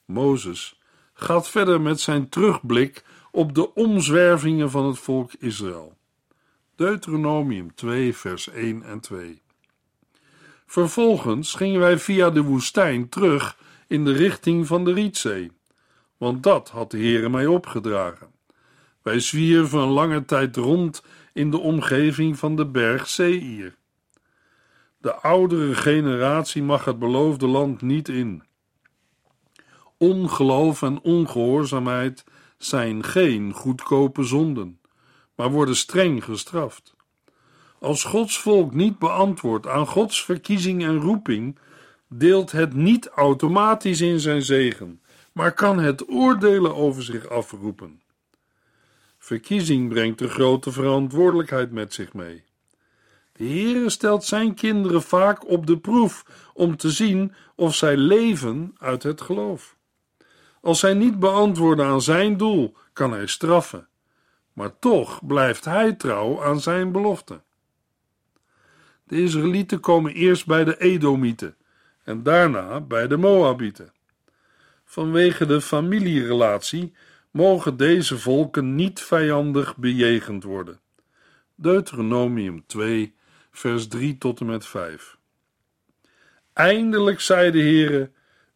Mozes 0.04 0.80
gaat 1.14 1.48
verder 1.48 1.80
met 1.80 2.00
zijn 2.00 2.28
terugblik 2.28 3.04
op 3.30 3.54
de 3.54 3.74
omzwervingen 3.74 4.70
van 4.70 4.86
het 4.86 4.98
volk 4.98 5.32
Israël. 5.38 5.96
Deuteronomium 6.76 7.74
2, 7.74 8.16
vers 8.16 8.48
1 8.48 8.82
en 8.82 9.00
2. 9.00 9.42
Vervolgens 10.70 11.54
gingen 11.54 11.80
wij 11.80 11.98
via 11.98 12.30
de 12.30 12.42
woestijn 12.42 13.08
terug 13.08 13.56
in 13.86 14.04
de 14.04 14.12
richting 14.12 14.66
van 14.66 14.84
de 14.84 14.92
Rietzee, 14.92 15.52
want 16.16 16.42
dat 16.42 16.68
had 16.68 16.90
de 16.90 16.96
Heere 16.96 17.28
mij 17.28 17.46
opgedragen. 17.46 18.26
Wij 19.02 19.20
zwierven 19.20 19.78
een 19.78 19.88
lange 19.88 20.24
tijd 20.24 20.56
rond 20.56 21.02
in 21.32 21.50
de 21.50 21.58
omgeving 21.58 22.38
van 22.38 22.56
de 22.56 22.66
berg 22.66 23.08
Seir. 23.08 23.76
De 24.98 25.14
oudere 25.14 25.74
generatie 25.74 26.62
mag 26.62 26.84
het 26.84 26.98
beloofde 26.98 27.46
land 27.46 27.82
niet 27.82 28.08
in. 28.08 28.42
Ongeloof 29.96 30.82
en 30.82 31.00
ongehoorzaamheid 31.00 32.24
zijn 32.58 33.04
geen 33.04 33.52
goedkope 33.52 34.22
zonden, 34.22 34.80
maar 35.34 35.50
worden 35.50 35.76
streng 35.76 36.24
gestraft. 36.24 36.96
Als 37.80 38.04
Gods 38.04 38.38
volk 38.38 38.74
niet 38.74 38.98
beantwoordt 38.98 39.66
aan 39.66 39.86
Gods 39.86 40.24
verkiezing 40.24 40.82
en 40.82 41.00
roeping, 41.00 41.58
deelt 42.08 42.52
het 42.52 42.74
niet 42.74 43.08
automatisch 43.08 44.00
in 44.00 44.20
zijn 44.20 44.42
zegen, 44.42 45.00
maar 45.32 45.52
kan 45.52 45.78
het 45.78 46.08
oordelen 46.10 46.74
over 46.74 47.02
zich 47.02 47.28
afroepen. 47.28 48.02
Verkiezing 49.18 49.88
brengt 49.88 50.20
een 50.20 50.28
grote 50.28 50.72
verantwoordelijkheid 50.72 51.72
met 51.72 51.94
zich 51.94 52.12
mee. 52.12 52.44
De 53.32 53.44
Heere 53.44 53.90
stelt 53.90 54.24
zijn 54.24 54.54
kinderen 54.54 55.02
vaak 55.02 55.48
op 55.48 55.66
de 55.66 55.78
proef 55.78 56.24
om 56.54 56.76
te 56.76 56.90
zien 56.90 57.34
of 57.54 57.74
zij 57.74 57.96
leven 57.96 58.74
uit 58.78 59.02
het 59.02 59.20
geloof. 59.20 59.76
Als 60.60 60.78
zij 60.78 60.94
niet 60.94 61.18
beantwoorden 61.18 61.86
aan 61.86 62.02
zijn 62.02 62.36
doel, 62.36 62.76
kan 62.92 63.12
hij 63.12 63.26
straffen, 63.26 63.88
maar 64.52 64.78
toch 64.78 65.26
blijft 65.26 65.64
hij 65.64 65.92
trouw 65.92 66.44
aan 66.44 66.60
zijn 66.60 66.92
belofte. 66.92 67.40
De 69.08 69.22
Israëlieten 69.22 69.80
komen 69.80 70.12
eerst 70.12 70.46
bij 70.46 70.64
de 70.64 70.78
Edomieten 70.78 71.56
en 72.04 72.22
daarna 72.22 72.80
bij 72.80 73.06
de 73.06 73.16
Moabieten. 73.16 73.92
Vanwege 74.84 75.46
de 75.46 75.60
familierelatie 75.60 76.92
mogen 77.30 77.76
deze 77.76 78.18
volken 78.18 78.74
niet 78.74 79.00
vijandig 79.00 79.76
bejegend 79.76 80.44
worden. 80.44 80.80
Deuteronomium 81.54 82.66
2, 82.66 83.14
vers 83.50 83.88
3 83.88 84.18
tot 84.18 84.40
en 84.40 84.46
met 84.46 84.66
5. 84.66 85.16
Eindelijk 86.52 87.20
zei 87.20 87.50
de 87.50 87.60
Heere: 87.60 88.10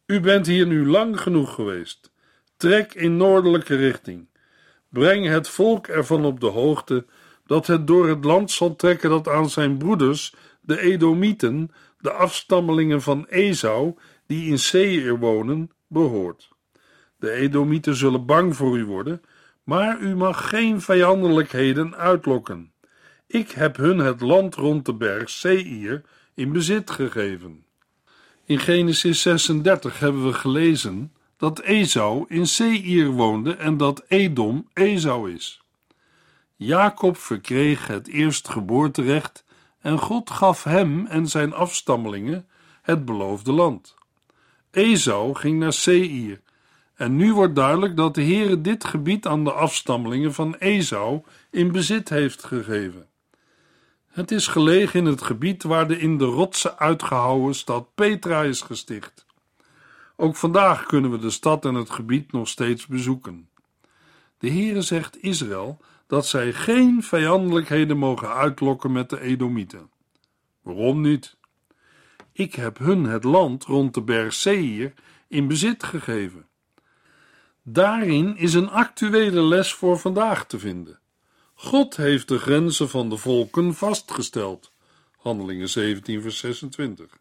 U 0.05 0.19
bent 0.19 0.45
hier 0.45 0.67
nu 0.67 0.87
lang 0.87 1.19
genoeg 1.19 1.53
geweest. 1.53 2.11
Trek 2.57 2.93
in 2.93 3.17
noordelijke 3.17 3.75
richting. 3.75 4.27
Breng 4.89 5.27
het 5.27 5.49
volk 5.49 5.87
ervan 5.87 6.25
op 6.25 6.39
de 6.39 6.47
hoogte 6.47 7.05
dat 7.53 7.67
het 7.67 7.87
door 7.87 8.07
het 8.07 8.23
land 8.23 8.51
zal 8.51 8.75
trekken 8.75 9.09
dat 9.09 9.27
aan 9.27 9.49
zijn 9.49 9.77
broeders, 9.77 10.35
de 10.61 10.79
Edomieten, 10.79 11.71
de 11.99 12.11
afstammelingen 12.11 13.01
van 13.01 13.25
Esau, 13.27 13.95
die 14.27 14.49
in 14.49 14.59
Seir 14.59 15.19
wonen, 15.19 15.71
behoort. 15.87 16.49
De 17.17 17.31
Edomieten 17.31 17.95
zullen 17.95 18.25
bang 18.25 18.55
voor 18.55 18.77
u 18.77 18.85
worden, 18.85 19.21
maar 19.63 19.99
u 19.99 20.15
mag 20.15 20.49
geen 20.49 20.81
vijandelijkheden 20.81 21.95
uitlokken. 21.95 22.73
Ik 23.27 23.51
heb 23.51 23.77
hun 23.77 23.97
het 23.97 24.21
land 24.21 24.55
rond 24.55 24.85
de 24.85 24.93
berg 24.93 25.29
Seir 25.29 26.01
in 26.33 26.51
bezit 26.51 26.91
gegeven. 26.91 27.65
In 28.45 28.59
Genesis 28.59 29.21
36 29.21 29.99
hebben 29.99 30.25
we 30.25 30.33
gelezen 30.33 31.13
dat 31.37 31.59
Esau 31.59 32.25
in 32.27 32.47
Seir 32.47 33.09
woonde 33.09 33.55
en 33.55 33.77
dat 33.77 34.03
Edom 34.07 34.67
Esau 34.73 35.31
is. 35.31 35.62
Jacob 36.55 37.17
verkreeg 37.17 37.87
het 37.87 38.07
eerstgeboorterecht 38.07 39.43
en 39.79 39.99
God 39.99 40.29
gaf 40.29 40.63
hem 40.63 41.05
en 41.05 41.27
zijn 41.27 41.53
afstammelingen 41.53 42.47
het 42.81 43.05
beloofde 43.05 43.51
land. 43.51 43.95
Esau 44.71 45.35
ging 45.35 45.59
naar 45.59 45.73
Seir 45.73 46.41
en 46.95 47.15
nu 47.15 47.33
wordt 47.33 47.55
duidelijk 47.55 47.97
dat 47.97 48.15
de 48.15 48.23
Heere 48.23 48.61
dit 48.61 48.83
gebied 48.83 49.27
aan 49.27 49.43
de 49.43 49.51
afstammelingen 49.51 50.33
van 50.33 50.55
Esau 50.55 51.21
in 51.51 51.71
bezit 51.71 52.09
heeft 52.09 52.43
gegeven. 52.43 53.07
Het 54.07 54.31
is 54.31 54.47
gelegen 54.47 54.99
in 54.99 55.05
het 55.05 55.21
gebied 55.21 55.63
waar 55.63 55.87
de 55.87 55.99
in 55.99 56.17
de 56.17 56.25
rotsen 56.25 56.79
uitgehouwen 56.79 57.55
stad 57.55 57.87
Petra 57.95 58.43
is 58.43 58.61
gesticht. 58.61 59.25
Ook 60.15 60.35
vandaag 60.35 60.85
kunnen 60.85 61.11
we 61.11 61.17
de 61.17 61.29
stad 61.29 61.65
en 61.65 61.73
het 61.73 61.89
gebied 61.89 62.31
nog 62.31 62.47
steeds 62.47 62.87
bezoeken. 62.87 63.49
De 64.37 64.49
Heere 64.49 64.81
zegt 64.81 65.23
Israël 65.23 65.79
dat 66.07 66.27
zij 66.27 66.53
geen 66.53 67.03
vijandelijkheden 67.03 67.97
mogen 67.97 68.33
uitlokken 68.33 68.91
met 68.91 69.09
de 69.09 69.19
Edomieten. 69.19 69.89
Waarom 70.61 71.01
niet? 71.01 71.37
Ik 72.31 72.55
heb 72.55 72.77
hun 72.77 73.03
het 73.03 73.23
land 73.23 73.63
rond 73.63 73.93
de 73.93 74.01
berg 74.01 74.33
Seir 74.33 74.93
in 75.27 75.47
bezit 75.47 75.83
gegeven. 75.83 76.47
Daarin 77.63 78.37
is 78.37 78.53
een 78.53 78.69
actuele 78.69 79.41
les 79.41 79.73
voor 79.73 79.99
vandaag 79.99 80.45
te 80.45 80.59
vinden. 80.59 80.99
God 81.53 81.95
heeft 81.95 82.27
de 82.27 82.39
grenzen 82.39 82.89
van 82.89 83.09
de 83.09 83.17
volken 83.17 83.73
vastgesteld. 83.73 84.71
Handelingen 85.17 85.69
17, 85.69 86.21
vers 86.21 86.37
26. 86.37 87.17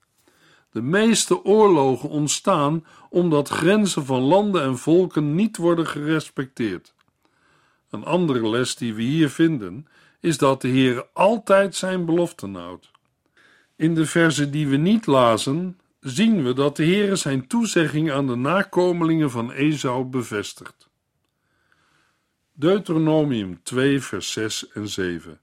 De 0.70 0.82
meeste 0.82 1.44
oorlogen 1.44 2.08
ontstaan 2.08 2.86
omdat 3.10 3.48
grenzen 3.48 4.04
van 4.04 4.20
landen 4.20 4.62
en 4.62 4.78
volken 4.78 5.34
niet 5.34 5.56
worden 5.56 5.86
gerespecteerd. 5.86 6.94
Een 7.92 8.04
andere 8.04 8.48
les 8.48 8.76
die 8.76 8.94
we 8.94 9.02
hier 9.02 9.30
vinden 9.30 9.86
is 10.20 10.38
dat 10.38 10.60
de 10.60 10.68
Heer 10.68 11.06
altijd 11.12 11.74
zijn 11.74 12.04
beloften 12.04 12.54
houdt. 12.54 12.90
In 13.76 13.94
de 13.94 14.06
verzen 14.06 14.50
die 14.50 14.68
we 14.68 14.76
niet 14.76 15.06
lazen, 15.06 15.80
zien 16.00 16.42
we 16.42 16.52
dat 16.52 16.76
de 16.76 16.84
Heer 16.84 17.16
zijn 17.16 17.46
toezegging 17.46 18.12
aan 18.12 18.26
de 18.26 18.36
nakomelingen 18.36 19.30
van 19.30 19.52
Esau 19.52 20.04
bevestigt. 20.04 20.88
Deuteronomium 22.52 23.62
2, 23.62 24.00
vers 24.00 24.32
6 24.32 24.68
en 24.68 24.88
7. 24.88 25.40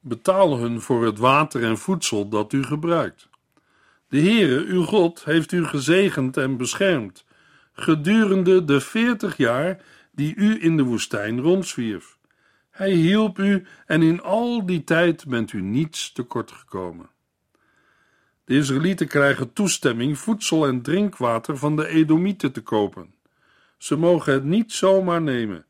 Betaal 0.00 0.58
hun 0.58 0.80
voor 0.80 1.04
het 1.04 1.18
water 1.18 1.64
en 1.64 1.78
voedsel 1.78 2.28
dat 2.28 2.52
u 2.52 2.62
gebruikt. 2.62 3.28
De 4.08 4.20
Heere, 4.20 4.64
uw 4.64 4.82
God, 4.82 5.24
heeft 5.24 5.52
u 5.52 5.64
gezegend 5.64 6.36
en 6.36 6.56
beschermd 6.56 7.26
gedurende 7.80 8.64
de 8.64 8.80
veertig 8.80 9.36
jaar 9.36 9.82
die 10.18 10.34
u 10.36 10.62
in 10.62 10.76
de 10.76 10.82
woestijn 10.82 11.40
rondzwierf. 11.40 12.18
Hij 12.70 12.90
hielp 12.90 13.38
u 13.38 13.66
en 13.86 14.02
in 14.02 14.22
al 14.22 14.66
die 14.66 14.84
tijd 14.84 15.26
bent 15.26 15.52
u 15.52 15.60
niets 15.60 16.12
tekort 16.12 16.52
gekomen. 16.52 17.10
De 18.44 18.54
Israëlieten 18.54 19.08
krijgen 19.08 19.52
toestemming 19.52 20.18
voedsel 20.18 20.66
en 20.66 20.82
drinkwater 20.82 21.56
van 21.56 21.76
de 21.76 21.86
Edomieten 21.86 22.52
te 22.52 22.60
kopen. 22.60 23.14
Ze 23.76 23.96
mogen 23.96 24.32
het 24.32 24.44
niet 24.44 24.72
zomaar 24.72 25.22
nemen. 25.22 25.66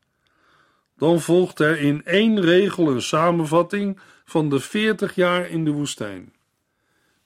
Dan 0.97 1.19
volgt 1.19 1.59
er 1.59 1.79
in 1.79 2.05
één 2.05 2.41
regel 2.41 2.91
een 2.91 3.01
samenvatting 3.01 3.99
van 4.25 4.49
de 4.49 4.59
veertig 4.59 5.15
jaar 5.15 5.49
in 5.49 5.65
de 5.65 5.71
woestijn. 5.71 6.33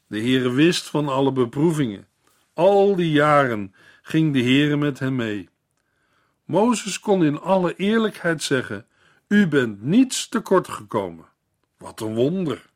De 0.07 0.19
Heere 0.19 0.51
wist 0.51 0.89
van 0.89 1.07
alle 1.07 1.31
beproevingen. 1.31 2.07
Al 2.53 2.95
die 2.95 3.11
jaren 3.11 3.73
ging 4.01 4.33
de 4.33 4.41
Heere 4.41 4.77
met 4.77 4.99
hem 4.99 5.15
mee. 5.15 5.51
Mozes 6.53 6.99
kon 6.99 7.23
in 7.23 7.39
alle 7.39 7.75
eerlijkheid 7.75 8.43
zeggen: 8.43 8.85
U 9.27 9.47
bent 9.47 9.81
niets 9.81 10.29
tekort 10.29 10.67
gekomen. 10.67 11.25
Wat 11.77 11.99
een 12.01 12.15
wonder! 12.15 12.69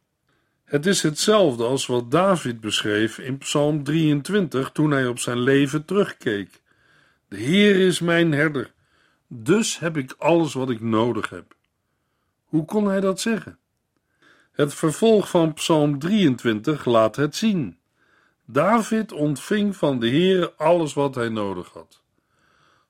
Het 0.64 0.86
is 0.86 1.02
hetzelfde 1.02 1.64
als 1.64 1.86
wat 1.86 2.12
David 2.12 2.62
beschreef 2.62 3.18
in 3.18 3.38
Psalm 3.38 3.84
23 3.84 4.72
toen 4.72 4.92
hij 4.92 5.08
op 5.08 5.20
zijn 5.20 5.40
leven 5.40 5.86
terugkeek. 5.86 6.62
De 7.28 7.38
Heer 7.38 7.76
is 7.76 8.00
mijn 8.00 8.32
herder, 8.32 8.74
dus 9.28 9.80
heb 9.80 9.98
ik 9.98 10.16
alles 10.18 10.54
wat 10.54 10.70
ik 10.70 10.82
nodig 10.82 11.30
heb. 11.30 11.56
Hoe 12.44 12.66
kon 12.66 12.88
hij 12.88 13.00
dat 13.00 13.20
zeggen? 13.20 13.58
Het 14.52 14.74
vervolg 14.74 15.30
van 15.30 15.54
Psalm 15.54 16.00
23 16.00 16.86
laat 16.86 17.16
het 17.16 17.36
zien. 17.36 17.78
David 18.46 19.12
ontving 19.12 19.76
van 19.76 20.00
de 20.00 20.10
Heere 20.10 20.54
alles 20.56 20.94
wat 20.94 21.16
hij 21.16 21.30
nodig 21.30 21.70
had. 21.70 22.06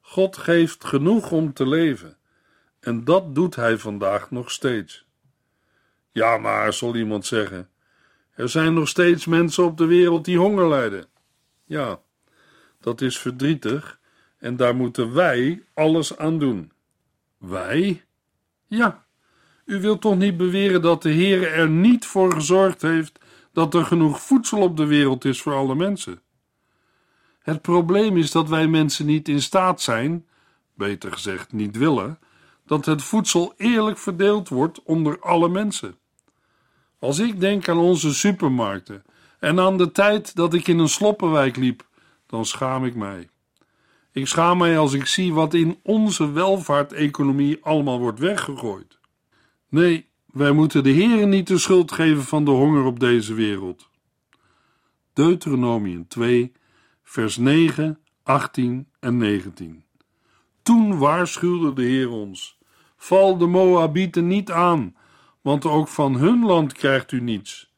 God 0.09 0.37
geeft 0.37 0.83
genoeg 0.83 1.31
om 1.31 1.53
te 1.53 1.67
leven, 1.67 2.17
en 2.79 3.03
dat 3.03 3.35
doet 3.35 3.55
hij 3.55 3.77
vandaag 3.77 4.31
nog 4.31 4.51
steeds. 4.51 5.05
Ja, 6.11 6.37
maar, 6.37 6.73
zal 6.73 6.95
iemand 6.95 7.25
zeggen, 7.25 7.69
er 8.31 8.49
zijn 8.49 8.73
nog 8.73 8.87
steeds 8.87 9.25
mensen 9.25 9.63
op 9.63 9.77
de 9.77 9.85
wereld 9.85 10.25
die 10.25 10.37
honger 10.37 10.67
lijden. 10.67 11.05
Ja, 11.65 11.99
dat 12.79 13.01
is 13.01 13.17
verdrietig 13.17 13.99
en 14.37 14.55
daar 14.55 14.75
moeten 14.75 15.13
wij 15.13 15.63
alles 15.73 16.17
aan 16.17 16.39
doen. 16.39 16.71
Wij? 17.37 18.03
Ja, 18.67 19.05
u 19.65 19.81
wilt 19.81 20.01
toch 20.01 20.17
niet 20.17 20.37
beweren 20.37 20.81
dat 20.81 21.01
de 21.01 21.09
Heer 21.09 21.53
er 21.53 21.69
niet 21.69 22.05
voor 22.05 22.33
gezorgd 22.33 22.81
heeft 22.81 23.19
dat 23.51 23.73
er 23.73 23.85
genoeg 23.85 24.21
voedsel 24.21 24.61
op 24.61 24.77
de 24.77 24.85
wereld 24.85 25.25
is 25.25 25.41
voor 25.41 25.53
alle 25.53 25.75
mensen? 25.75 26.21
Het 27.47 27.61
probleem 27.61 28.17
is 28.17 28.31
dat 28.31 28.49
wij 28.49 28.67
mensen 28.67 29.05
niet 29.05 29.27
in 29.27 29.41
staat 29.41 29.81
zijn, 29.81 30.25
beter 30.73 31.11
gezegd 31.11 31.51
niet 31.51 31.77
willen, 31.77 32.19
dat 32.65 32.85
het 32.85 33.01
voedsel 33.01 33.53
eerlijk 33.57 33.97
verdeeld 33.97 34.49
wordt 34.49 34.83
onder 34.83 35.19
alle 35.19 35.49
mensen. 35.49 35.95
Als 36.99 37.19
ik 37.19 37.39
denk 37.39 37.69
aan 37.69 37.77
onze 37.77 38.13
supermarkten 38.13 39.03
en 39.39 39.59
aan 39.59 39.77
de 39.77 39.91
tijd 39.91 40.35
dat 40.35 40.53
ik 40.53 40.67
in 40.67 40.79
een 40.79 40.89
sloppenwijk 40.89 41.55
liep, 41.55 41.87
dan 42.25 42.45
schaam 42.45 42.85
ik 42.85 42.95
mij. 42.95 43.29
Ik 44.11 44.27
schaam 44.27 44.57
mij 44.57 44.77
als 44.77 44.93
ik 44.93 45.05
zie 45.05 45.33
wat 45.33 45.53
in 45.53 45.79
onze 45.83 46.31
welvaarteconomie 46.31 47.57
allemaal 47.61 47.99
wordt 47.99 48.19
weggegooid. 48.19 48.97
Nee, 49.69 50.07
wij 50.25 50.51
moeten 50.51 50.83
de 50.83 50.89
Heeren 50.89 51.29
niet 51.29 51.47
de 51.47 51.57
schuld 51.57 51.91
geven 51.91 52.23
van 52.23 52.45
de 52.45 52.51
honger 52.51 52.83
op 52.83 52.99
deze 52.99 53.33
wereld. 53.33 53.89
Deuteronomium 55.13 56.07
2, 56.07 56.51
vers 57.09 57.37
9, 57.37 57.99
18 58.23 58.87
en 58.99 59.17
19. 59.17 59.83
Toen 60.61 60.97
waarschuwde 60.97 61.73
de 61.73 61.81
Heer 61.81 62.09
ons: 62.09 62.57
Val 62.97 63.37
de 63.37 63.45
Moabieten 63.45 64.27
niet 64.27 64.51
aan, 64.51 64.95
want 65.41 65.65
ook 65.65 65.87
van 65.87 66.15
hun 66.15 66.45
land 66.45 66.73
krijgt 66.73 67.11
u 67.11 67.21
niets. 67.21 67.73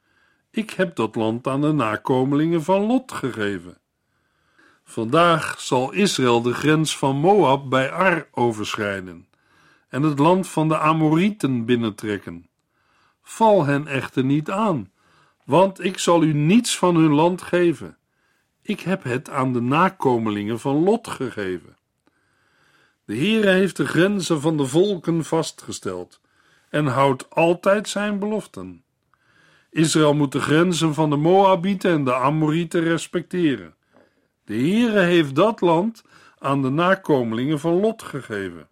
Ik 0.52 0.70
heb 0.70 0.96
dat 0.96 1.16
land 1.16 1.48
aan 1.48 1.62
de 1.62 1.72
nakomelingen 1.72 2.64
van 2.64 2.86
Lot 2.86 3.12
gegeven. 3.12 3.78
Vandaag 4.84 5.62
zal 5.62 5.92
Israël 5.92 6.42
de 6.42 6.54
grens 6.54 6.98
van 6.98 7.16
Moab 7.16 7.70
bij 7.70 7.92
Ar 7.92 8.28
overschrijden 8.32 9.28
en 9.90 10.04
het 10.04 10.20
land 10.20 10.48
van 10.48 10.68
de 10.68 10.78
Amorieten 10.78 11.66
binnentrekken. 11.66 12.50
Val 13.22 13.66
hen 13.66 13.88
echter 13.88 14.24
niet 14.24 14.50
aan, 14.50 14.92
want 15.46 15.84
ik 15.84 15.98
zal 15.98 16.24
u 16.24 16.34
niets 16.34 16.78
van 16.78 16.96
hun 16.96 17.14
land 17.14 17.42
geven. 17.42 17.99
Ik 18.70 18.80
heb 18.80 19.04
het 19.04 19.30
aan 19.30 19.54
de 19.54 19.62
nakomelingen 19.62 20.60
van 20.60 20.84
Lot 20.84 21.08
gegeven. 21.08 21.78
De 23.06 23.16
Heere 23.16 23.50
heeft 23.50 23.78
de 23.78 23.88
grenzen 23.88 24.42
van 24.42 24.58
de 24.58 24.66
volken 24.66 25.24
vastgesteld 25.24 26.22
en 26.70 26.86
houdt 26.86 27.30
altijd 27.30 27.90
zijn 27.90 28.20
beloften. 28.20 28.84
Israël 29.70 30.14
moet 30.14 30.32
de 30.32 30.40
grenzen 30.40 30.94
van 30.94 31.10
de 31.10 31.16
Moabieten 31.16 31.92
en 31.92 32.04
de 32.04 32.14
Amorieten 32.14 32.84
respecteren. 32.84 33.76
De 34.44 34.54
Heere 34.54 35.00
heeft 35.00 35.36
dat 35.36 35.62
land 35.62 36.04
aan 36.40 36.62
de 36.62 36.70
nakomelingen 36.70 37.60
van 37.60 37.80
Lot 37.80 38.04
gegeven. 38.04 38.68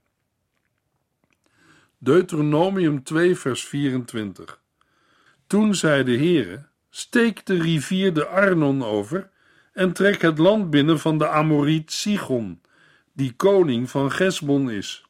Deuteronomium 1.97 3.03
2 3.03 3.35
vers 3.35 3.65
24 3.65 4.61
Toen 5.47 5.75
zei 5.75 6.03
de 6.03 6.17
Heere, 6.17 6.65
steek 6.89 7.45
de 7.45 7.61
rivier 7.61 8.13
de 8.13 8.27
Arnon 8.27 8.83
over 8.83 9.35
en 9.77 9.93
trek 9.93 10.21
het 10.21 10.37
land 10.37 10.69
binnen 10.69 10.99
van 10.99 11.17
de 11.17 11.27
Amoriet 11.27 11.91
Sigon, 11.91 12.61
die 13.13 13.33
koning 13.33 13.89
van 13.89 14.11
Gesbon 14.11 14.71
is. 14.71 15.05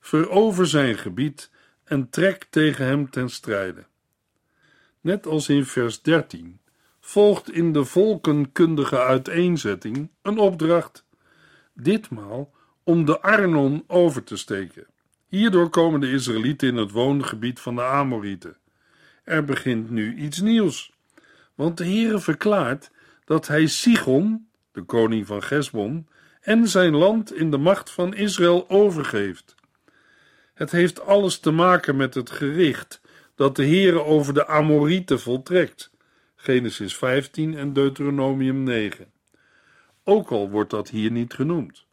Verover 0.00 0.66
zijn 0.66 0.98
gebied 0.98 1.50
en 1.84 2.10
trek 2.10 2.46
tegen 2.50 2.84
hem 2.84 3.10
ten 3.10 3.30
strijde. 3.30 3.84
Net 5.00 5.26
als 5.26 5.48
in 5.48 5.64
vers 5.64 6.02
13 6.02 6.60
volgt 7.00 7.52
in 7.52 7.72
de 7.72 7.84
volkenkundige 7.84 8.98
uiteenzetting 8.98 10.10
een 10.22 10.38
opdracht, 10.38 11.06
ditmaal 11.74 12.52
om 12.84 13.04
de 13.04 13.20
Arnon 13.20 13.84
over 13.86 14.24
te 14.24 14.36
steken. 14.36 14.86
Hierdoor 15.28 15.68
komen 15.68 16.00
de 16.00 16.10
Israëlieten 16.10 16.68
in 16.68 16.76
het 16.76 16.90
woongebied 16.90 17.60
van 17.60 17.74
de 17.74 17.82
Amorieten. 17.82 18.56
Er 19.24 19.44
begint 19.44 19.90
nu 19.90 20.16
iets 20.16 20.40
nieuws, 20.40 20.92
want 21.54 21.76
de 21.76 21.84
Heere 21.84 22.18
verklaart 22.18 22.90
dat 23.24 23.46
hij 23.46 23.66
Sigon, 23.66 24.48
de 24.72 24.82
koning 24.82 25.26
van 25.26 25.42
Gesbon, 25.42 26.08
en 26.40 26.68
zijn 26.68 26.96
land 26.96 27.34
in 27.34 27.50
de 27.50 27.56
macht 27.56 27.90
van 27.90 28.14
Israël 28.14 28.70
overgeeft. 28.70 29.54
Het 30.54 30.70
heeft 30.70 31.00
alles 31.00 31.38
te 31.38 31.50
maken 31.50 31.96
met 31.96 32.14
het 32.14 32.30
gericht 32.30 33.00
dat 33.34 33.56
de 33.56 33.66
Heere 33.66 34.04
over 34.04 34.34
de 34.34 34.46
Amorieten 34.46 35.20
voltrekt. 35.20 35.90
Genesis 36.36 36.96
15 36.96 37.56
en 37.56 37.72
Deuteronomium 37.72 38.62
9. 38.62 39.12
Ook 40.04 40.30
al 40.30 40.50
wordt 40.50 40.70
dat 40.70 40.88
hier 40.88 41.10
niet 41.10 41.34
genoemd. 41.34 41.86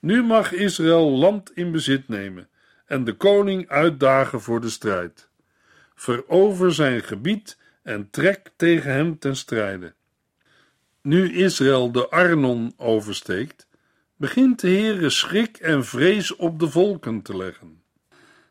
Nu 0.00 0.22
mag 0.22 0.52
Israël 0.52 1.10
land 1.10 1.56
in 1.56 1.72
bezit 1.72 2.08
nemen 2.08 2.48
en 2.86 3.04
de 3.04 3.12
koning 3.12 3.68
uitdagen 3.68 4.40
voor 4.40 4.60
de 4.60 4.70
strijd. 4.70 5.28
Verover 5.94 6.74
zijn 6.74 7.02
gebied 7.02 7.58
en 7.82 8.10
trek 8.10 8.50
tegen 8.56 8.92
hem 8.92 9.18
ten 9.18 9.36
strijde. 9.36 9.94
Nu 11.02 11.32
Israël 11.32 11.92
de 11.92 12.10
Arnon 12.10 12.72
oversteekt, 12.76 13.66
begint 14.16 14.60
de 14.60 14.68
Heere 14.68 15.10
schrik 15.10 15.56
en 15.56 15.84
vrees 15.84 16.36
op 16.36 16.58
de 16.58 16.70
volken 16.70 17.22
te 17.22 17.36
leggen. 17.36 17.82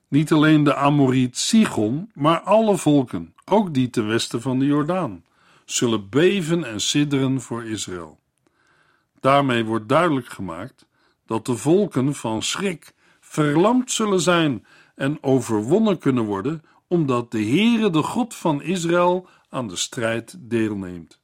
Niet 0.08 0.32
alleen 0.32 0.64
de 0.64 0.76
Amoriet 0.76 1.38
Sigon, 1.38 2.12
maar 2.14 2.40
alle 2.40 2.78
volken, 2.78 3.34
ook 3.46 3.74
die 3.74 3.90
ten 3.90 4.08
westen 4.08 4.42
van 4.42 4.60
de 4.60 4.66
Jordaan, 4.66 5.24
zullen 5.66 6.10
beven 6.10 6.64
en 6.64 6.82
sidderen 6.82 7.42
voor 7.42 7.66
Israël. 7.66 8.20
Daarmee 9.20 9.66
wordt 9.66 9.90
duidelijk 9.90 10.28
gemaakt 10.28 10.86
dat 11.26 11.46
de 11.46 11.58
volken 11.58 12.16
van 12.16 12.44
schrik 12.44 12.94
verlamd 13.20 13.92
zullen 13.92 14.22
zijn 14.22 14.66
en 14.96 15.24
overwonnen 15.24 15.98
kunnen 15.98 16.24
worden, 16.24 16.64
omdat 16.88 17.32
de 17.32 17.44
Heere, 17.44 17.90
de 17.90 18.04
God 18.04 18.36
van 18.36 18.62
Israël, 18.62 19.28
aan 19.50 19.68
de 19.68 19.76
strijd 19.76 20.36
deelneemt. 20.40 21.19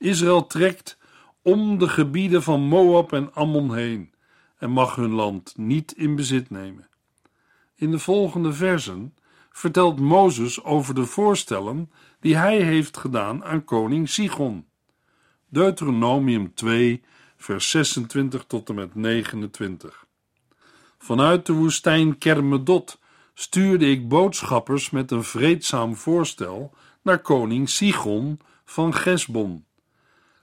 Israël 0.00 0.46
trekt 0.46 0.98
om 1.42 1.78
de 1.78 1.88
gebieden 1.88 2.42
van 2.42 2.60
Moab 2.60 3.12
en 3.12 3.34
Ammon 3.34 3.74
heen 3.74 4.12
en 4.58 4.70
mag 4.70 4.94
hun 4.94 5.10
land 5.10 5.56
niet 5.56 5.92
in 5.92 6.16
bezit 6.16 6.50
nemen. 6.50 6.88
In 7.74 7.90
de 7.90 7.98
volgende 7.98 8.52
versen 8.52 9.14
vertelt 9.50 10.00
Mozes 10.00 10.62
over 10.64 10.94
de 10.94 11.04
voorstellen 11.04 11.90
die 12.20 12.36
hij 12.36 12.62
heeft 12.62 12.96
gedaan 12.96 13.44
aan 13.44 13.64
koning 13.64 14.08
Sigon. 14.08 14.66
Deuteronomium 15.48 16.54
2, 16.54 17.02
vers 17.36 17.70
26 17.70 18.44
tot 18.44 18.68
en 18.68 18.74
met 18.74 18.94
29. 18.94 20.06
Vanuit 20.98 21.46
de 21.46 21.52
woestijn 21.52 22.18
Kermedot 22.18 22.98
stuurde 23.34 23.90
ik 23.90 24.08
boodschappers 24.08 24.90
met 24.90 25.10
een 25.10 25.24
vreedzaam 25.24 25.96
voorstel 25.96 26.74
naar 27.02 27.18
koning 27.18 27.68
Sigon 27.68 28.40
van 28.64 28.94
Gesbon. 28.94 29.68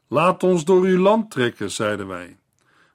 Laat 0.07 0.43
ons 0.43 0.65
door 0.65 0.83
uw 0.83 0.97
land 0.97 1.31
trekken, 1.31 1.71
zeiden 1.71 2.07
wij. 2.07 2.37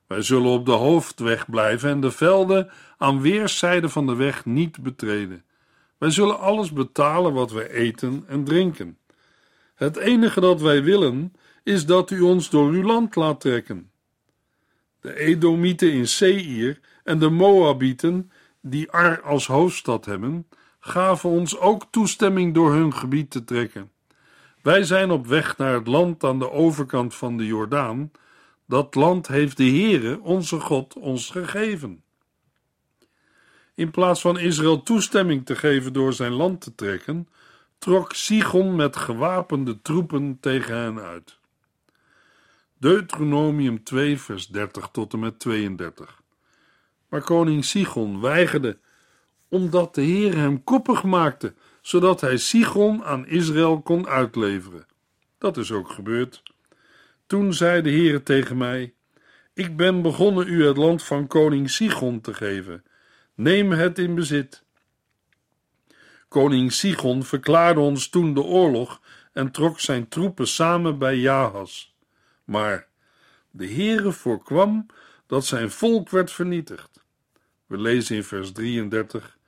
Wij 0.07 0.23
zullen 0.23 0.51
op 0.51 0.67
de 0.67 0.73
hoofdweg 0.73 1.51
blijven 1.51 1.91
en 1.91 2.01
de 2.01 2.11
velden 2.11 2.71
aan 2.99 3.21
weerszijden 3.21 3.91
van 3.91 4.07
de 4.07 4.15
weg 4.15 4.45
niet 4.45 4.83
betreden. 4.83 5.45
Wij 5.99 6.11
zullen 6.11 6.39
alles 6.39 6.73
betalen 6.73 7.33
wat 7.33 7.51
wij 7.51 7.71
eten 7.71 8.25
en 8.27 8.45
drinken. 8.45 8.99
Het 9.75 9.97
enige 9.97 10.41
dat 10.41 10.61
wij 10.61 10.83
willen 10.83 11.33
is 11.63 11.87
dat 11.87 12.11
u 12.11 12.21
ons 12.21 12.51
door 12.51 12.71
uw 12.71 12.83
land 12.83 13.17
laat 13.17 13.41
trekken. 13.41 13.91
De 15.01 15.19
Edomieten 15.19 15.93
in 15.93 16.09
Seir 16.09 16.81
en 17.05 17.19
de 17.19 17.31
Moabieten, 17.31 18.31
die 18.61 18.91
Ar 18.91 19.23
als 19.23 19.47
hoofdstad 19.47 20.05
hebben, 20.05 20.49
gaven 20.81 21.31
ons 21.31 21.59
ook 21.59 21.87
toestemming 21.91 22.55
door 22.55 22.73
hun 22.73 22.95
gebied 22.95 23.31
te 23.31 23.45
trekken. 23.45 23.92
Wij 24.63 24.85
zijn 24.85 25.11
op 25.11 25.27
weg 25.27 25.57
naar 25.57 25.75
het 25.75 25.87
land 25.87 26.25
aan 26.25 26.39
de 26.39 26.51
overkant 26.51 27.15
van 27.15 27.37
de 27.37 27.47
Jordaan. 27.47 28.11
Dat 28.67 28.95
land 28.95 29.29
heeft 29.29 29.57
de 29.57 29.65
Heere, 29.65 30.21
onze 30.21 30.61
God, 30.61 30.95
ons 30.95 31.31
gegeven. 31.31 32.03
In 33.75 33.91
plaats 33.91 34.21
van 34.21 34.39
Israël 34.39 34.83
toestemming 34.83 35.47
te 35.47 35.57
geven 35.57 35.93
door 35.93 36.13
zijn 36.13 36.33
land 36.33 36.61
te 36.61 36.75
trekken, 36.75 37.29
trok 37.79 38.13
Sigon 38.13 38.77
met 38.77 38.97
gewapende 38.97 39.83
troepen 39.83 40.39
tegen 40.41 40.77
hen 40.77 41.01
uit. 41.01 41.39
Deuteronomium 42.79 43.85
2, 43.85 44.19
vers 44.19 44.47
30 44.47 44.89
tot 44.93 45.13
en 45.13 45.19
met 45.19 45.39
32. 45.39 46.23
Maar 47.09 47.23
koning 47.23 47.65
Sigon 47.65 48.21
weigerde, 48.21 48.79
omdat 49.49 49.95
de 49.95 50.03
Heer 50.03 50.37
hem 50.37 50.65
koppig 50.65 51.03
maakte, 51.03 51.55
zodat 51.83 52.21
hij 52.21 52.37
Sigon 52.37 53.05
aan 53.05 53.27
Israël 53.27 53.81
kon 53.81 54.09
uitleveren. 54.09 54.87
Dat 55.39 55.57
is 55.57 55.73
ook 55.73 55.91
gebeurd. 55.91 56.43
Toen 57.27 57.55
zei 57.55 57.83
de 57.83 57.91
Heer 57.91 58.23
tegen 58.23 58.57
mij: 58.57 58.95
Ik 59.55 59.77
ben 59.77 60.03
begonnen 60.03 60.49
u 60.49 60.67
het 60.67 60.77
land 60.77 61.03
van 61.03 61.27
koning 61.27 61.71
Sigon 61.71 62.21
te 62.21 62.35
geven. 62.35 62.85
Neem 63.35 63.71
het 63.71 63.99
in 63.99 64.15
bezit. 64.15 64.65
Koning 66.29 66.73
Sigon 66.73 67.23
verklaarde 67.23 67.81
ons 67.81 68.09
toen 68.09 68.35
de 68.35 68.43
oorlog 68.43 69.01
en 69.33 69.51
trok 69.51 69.81
zijn 69.81 70.09
troepen 70.09 70.49
samen 70.49 70.99
bij 70.99 71.17
Jahas. 71.17 71.97
Maar 72.45 72.89
de 73.51 73.67
Heere 73.67 74.13
voorkwam 74.13 74.87
dat 75.27 75.45
zijn 75.45 75.71
volk 75.71 76.11
werd 76.11 76.33
vernietigd. 76.33 77.05
We 77.67 77.79
lezen 77.79 78.17
in 78.17 78.25
vers 78.25 78.53
33: 78.53 79.39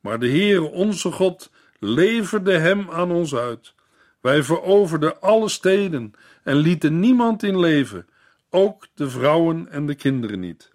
Maar 0.00 0.18
de 0.18 0.28
Heere 0.28 0.62
onze 0.62 1.12
God 1.12 1.50
leverde 1.84 2.58
hem 2.58 2.90
aan 2.90 3.10
ons 3.10 3.34
uit. 3.34 3.74
Wij 4.20 4.42
veroverden 4.42 5.20
alle 5.20 5.48
steden 5.48 6.12
en 6.42 6.56
lieten 6.56 7.00
niemand 7.00 7.42
in 7.42 7.58
leven, 7.58 8.06
ook 8.50 8.86
de 8.94 9.10
vrouwen 9.10 9.68
en 9.70 9.86
de 9.86 9.94
kinderen 9.94 10.40
niet. 10.40 10.72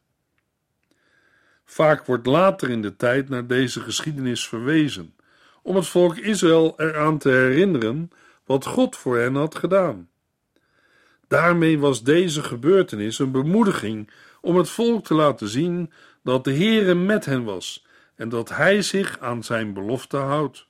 Vaak 1.65 2.05
wordt 2.05 2.25
later 2.25 2.69
in 2.69 2.81
de 2.81 2.95
tijd 2.95 3.29
naar 3.29 3.47
deze 3.47 3.79
geschiedenis 3.79 4.47
verwezen, 4.47 5.15
om 5.61 5.75
het 5.75 5.87
volk 5.87 6.17
Israël 6.17 6.73
eraan 6.77 7.17
te 7.17 7.29
herinneren 7.29 8.11
wat 8.45 8.65
God 8.65 8.95
voor 8.95 9.17
hen 9.17 9.35
had 9.35 9.55
gedaan. 9.55 10.09
Daarmee 11.27 11.79
was 11.79 12.03
deze 12.03 12.43
gebeurtenis 12.43 13.19
een 13.19 13.31
bemoediging 13.31 14.11
om 14.41 14.55
het 14.55 14.69
volk 14.69 15.05
te 15.05 15.13
laten 15.13 15.47
zien 15.47 15.91
dat 16.23 16.43
de 16.43 16.53
Heere 16.53 16.95
met 16.95 17.25
hen 17.25 17.43
was 17.43 17.85
en 18.15 18.29
dat 18.29 18.49
hij 18.49 18.81
zich 18.81 19.19
aan 19.19 19.43
zijn 19.43 19.73
belofte 19.73 20.17
houdt. 20.17 20.66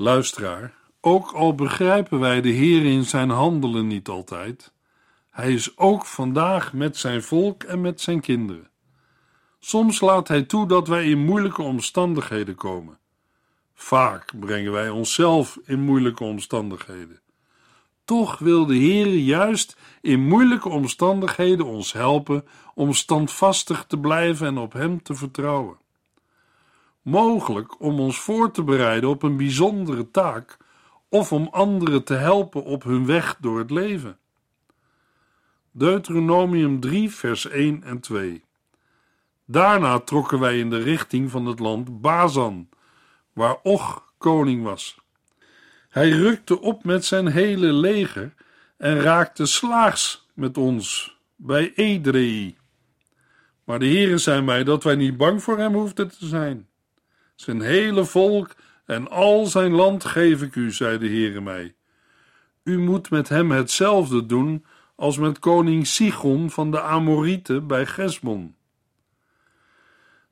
Luisteraar, 0.00 0.74
ook 1.00 1.30
al 1.30 1.54
begrijpen 1.54 2.20
wij 2.20 2.40
de 2.40 2.48
Heer 2.48 2.84
in 2.84 3.04
zijn 3.04 3.30
handelen 3.30 3.86
niet 3.86 4.08
altijd, 4.08 4.72
hij 5.30 5.52
is 5.52 5.78
ook 5.78 6.04
vandaag 6.04 6.72
met 6.72 6.96
zijn 6.96 7.22
volk 7.22 7.62
en 7.62 7.80
met 7.80 8.00
zijn 8.00 8.20
kinderen. 8.20 8.70
Soms 9.58 10.00
laat 10.00 10.28
hij 10.28 10.42
toe 10.42 10.68
dat 10.68 10.88
wij 10.88 11.04
in 11.04 11.24
moeilijke 11.24 11.62
omstandigheden 11.62 12.54
komen. 12.54 12.98
Vaak 13.74 14.32
brengen 14.40 14.72
wij 14.72 14.90
onszelf 14.90 15.58
in 15.64 15.80
moeilijke 15.80 16.24
omstandigheden. 16.24 17.20
Toch 18.04 18.38
wil 18.38 18.66
de 18.66 18.76
Heer 18.76 19.14
juist 19.14 19.76
in 20.00 20.20
moeilijke 20.20 20.68
omstandigheden 20.68 21.66
ons 21.66 21.92
helpen 21.92 22.44
om 22.74 22.92
standvastig 22.92 23.84
te 23.84 23.98
blijven 23.98 24.46
en 24.46 24.58
op 24.58 24.72
Hem 24.72 25.02
te 25.02 25.14
vertrouwen. 25.14 25.76
Mogelijk 27.08 27.80
om 27.80 28.00
ons 28.00 28.20
voor 28.20 28.50
te 28.50 28.62
bereiden 28.62 29.08
op 29.08 29.22
een 29.22 29.36
bijzondere 29.36 30.10
taak 30.10 30.56
of 31.08 31.32
om 31.32 31.48
anderen 31.50 32.04
te 32.04 32.14
helpen 32.14 32.64
op 32.64 32.82
hun 32.82 33.06
weg 33.06 33.36
door 33.40 33.58
het 33.58 33.70
leven. 33.70 34.18
Deuteronomium 35.70 36.80
3, 36.80 37.10
vers 37.10 37.48
1 37.48 37.82
en 37.82 38.00
2. 38.00 38.44
Daarna 39.44 39.98
trokken 39.98 40.40
wij 40.40 40.58
in 40.58 40.70
de 40.70 40.82
richting 40.82 41.30
van 41.30 41.46
het 41.46 41.58
land 41.58 42.00
Bazan, 42.00 42.68
waar 43.32 43.56
Och 43.62 44.12
koning 44.18 44.62
was. 44.62 44.98
Hij 45.88 46.10
rukte 46.10 46.60
op 46.60 46.84
met 46.84 47.04
zijn 47.04 47.26
hele 47.26 47.72
leger 47.72 48.34
en 48.76 49.00
raakte 49.00 49.46
slaags 49.46 50.28
met 50.34 50.58
ons 50.58 51.16
bij 51.36 51.72
Edrei. 51.74 52.56
Maar 53.64 53.78
de 53.78 53.86
Heere 53.86 54.18
zei 54.18 54.42
mij 54.42 54.64
dat 54.64 54.84
wij 54.84 54.94
niet 54.94 55.16
bang 55.16 55.42
voor 55.42 55.58
hem 55.58 55.74
hoefden 55.74 56.08
te 56.08 56.26
zijn. 56.26 56.68
Zijn 57.40 57.60
hele 57.60 58.04
volk 58.04 58.54
en 58.84 59.08
al 59.08 59.46
zijn 59.46 59.72
land 59.72 60.04
geef 60.04 60.42
ik 60.42 60.54
u, 60.54 60.72
zei 60.72 60.98
de 60.98 61.06
Heere 61.06 61.40
mij. 61.40 61.74
U 62.62 62.78
moet 62.78 63.10
met 63.10 63.28
hem 63.28 63.50
hetzelfde 63.50 64.26
doen 64.26 64.64
als 64.96 65.18
met 65.18 65.38
koning 65.38 65.86
Sigon 65.86 66.50
van 66.50 66.70
de 66.70 66.80
Amorieten 66.80 67.66
bij 67.66 67.86
Gesbon. 67.86 68.54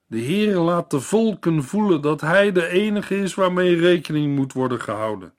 De 0.06 0.22
Heere 0.22 0.58
laat 0.58 0.90
de 0.90 1.00
volken 1.00 1.62
voelen 1.62 2.00
dat 2.00 2.20
hij 2.20 2.52
de 2.52 2.66
enige 2.66 3.16
is 3.16 3.34
waarmee 3.34 3.76
rekening 3.76 4.36
moet 4.36 4.52
worden 4.52 4.80
gehouden. 4.80 5.34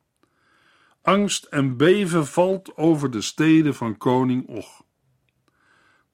Angst 1.02 1.44
en 1.44 1.78
beven 1.78 2.28
valt 2.28 2.78
over 2.78 3.12
de 3.12 3.22
steden 3.22 3.76
van 3.76 3.98
koning 3.98 4.48
Och. 4.48 4.84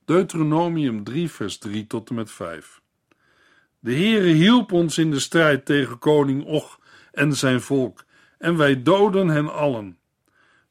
Deuteronomium 0.05 1.03
3 1.03 1.31
vers 1.31 1.57
3 1.57 1.87
tot 1.87 2.09
en 2.09 2.15
met 2.15 2.31
5 2.31 2.82
De 3.83 3.93
Heere 3.93 4.27
hielp 4.27 4.71
ons 4.71 4.97
in 4.97 5.11
de 5.11 5.19
strijd 5.19 5.65
tegen 5.65 5.99
koning 5.99 6.45
Och 6.45 6.79
en 7.11 7.33
zijn 7.35 7.61
volk, 7.61 8.05
en 8.37 8.57
wij 8.57 8.83
doden 8.83 9.27
hen 9.27 9.53
allen. 9.53 9.97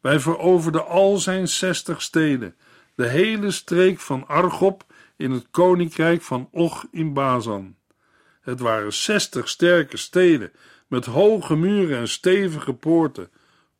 Wij 0.01 0.21
veroverden 0.21 0.87
al 0.87 1.17
zijn 1.17 1.49
zestig 1.49 2.03
steden, 2.03 2.55
de 2.95 3.07
hele 3.07 3.51
streek 3.51 4.01
van 4.01 4.27
Argob 4.27 4.85
in 5.17 5.31
het 5.31 5.47
koninkrijk 5.51 6.23
van 6.23 6.49
Och 6.53 6.87
in 6.91 7.13
Bazan. 7.13 7.77
Het 8.41 8.61
waren 8.61 8.93
zestig 8.93 9.49
sterke 9.49 9.97
steden 9.97 10.53
met 10.87 11.05
hoge 11.05 11.57
muren 11.57 11.99
en 11.99 12.09
stevige 12.09 12.73
poorten, 12.73 13.31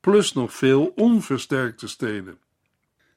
plus 0.01 0.33
nog 0.33 0.55
veel 0.55 0.93
onversterkte 0.97 1.89
steden. 1.89 2.39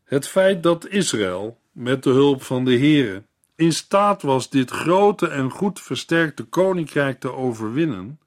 Het 0.03 0.27
feit 0.27 0.63
dat 0.63 0.87
Israël, 0.87 1.59
met 1.71 2.03
de 2.03 2.09
hulp 2.09 2.43
van 2.43 2.65
de 2.65 2.77
Heere, 2.77 3.23
in 3.55 3.73
staat 3.73 4.21
was 4.21 4.49
dit 4.49 4.71
grote 4.71 5.27
en 5.27 5.49
goed 5.49 5.81
versterkte 5.81 6.43
koninkrijk 6.43 7.19
te 7.19 7.33
overwinnen, 7.33 8.19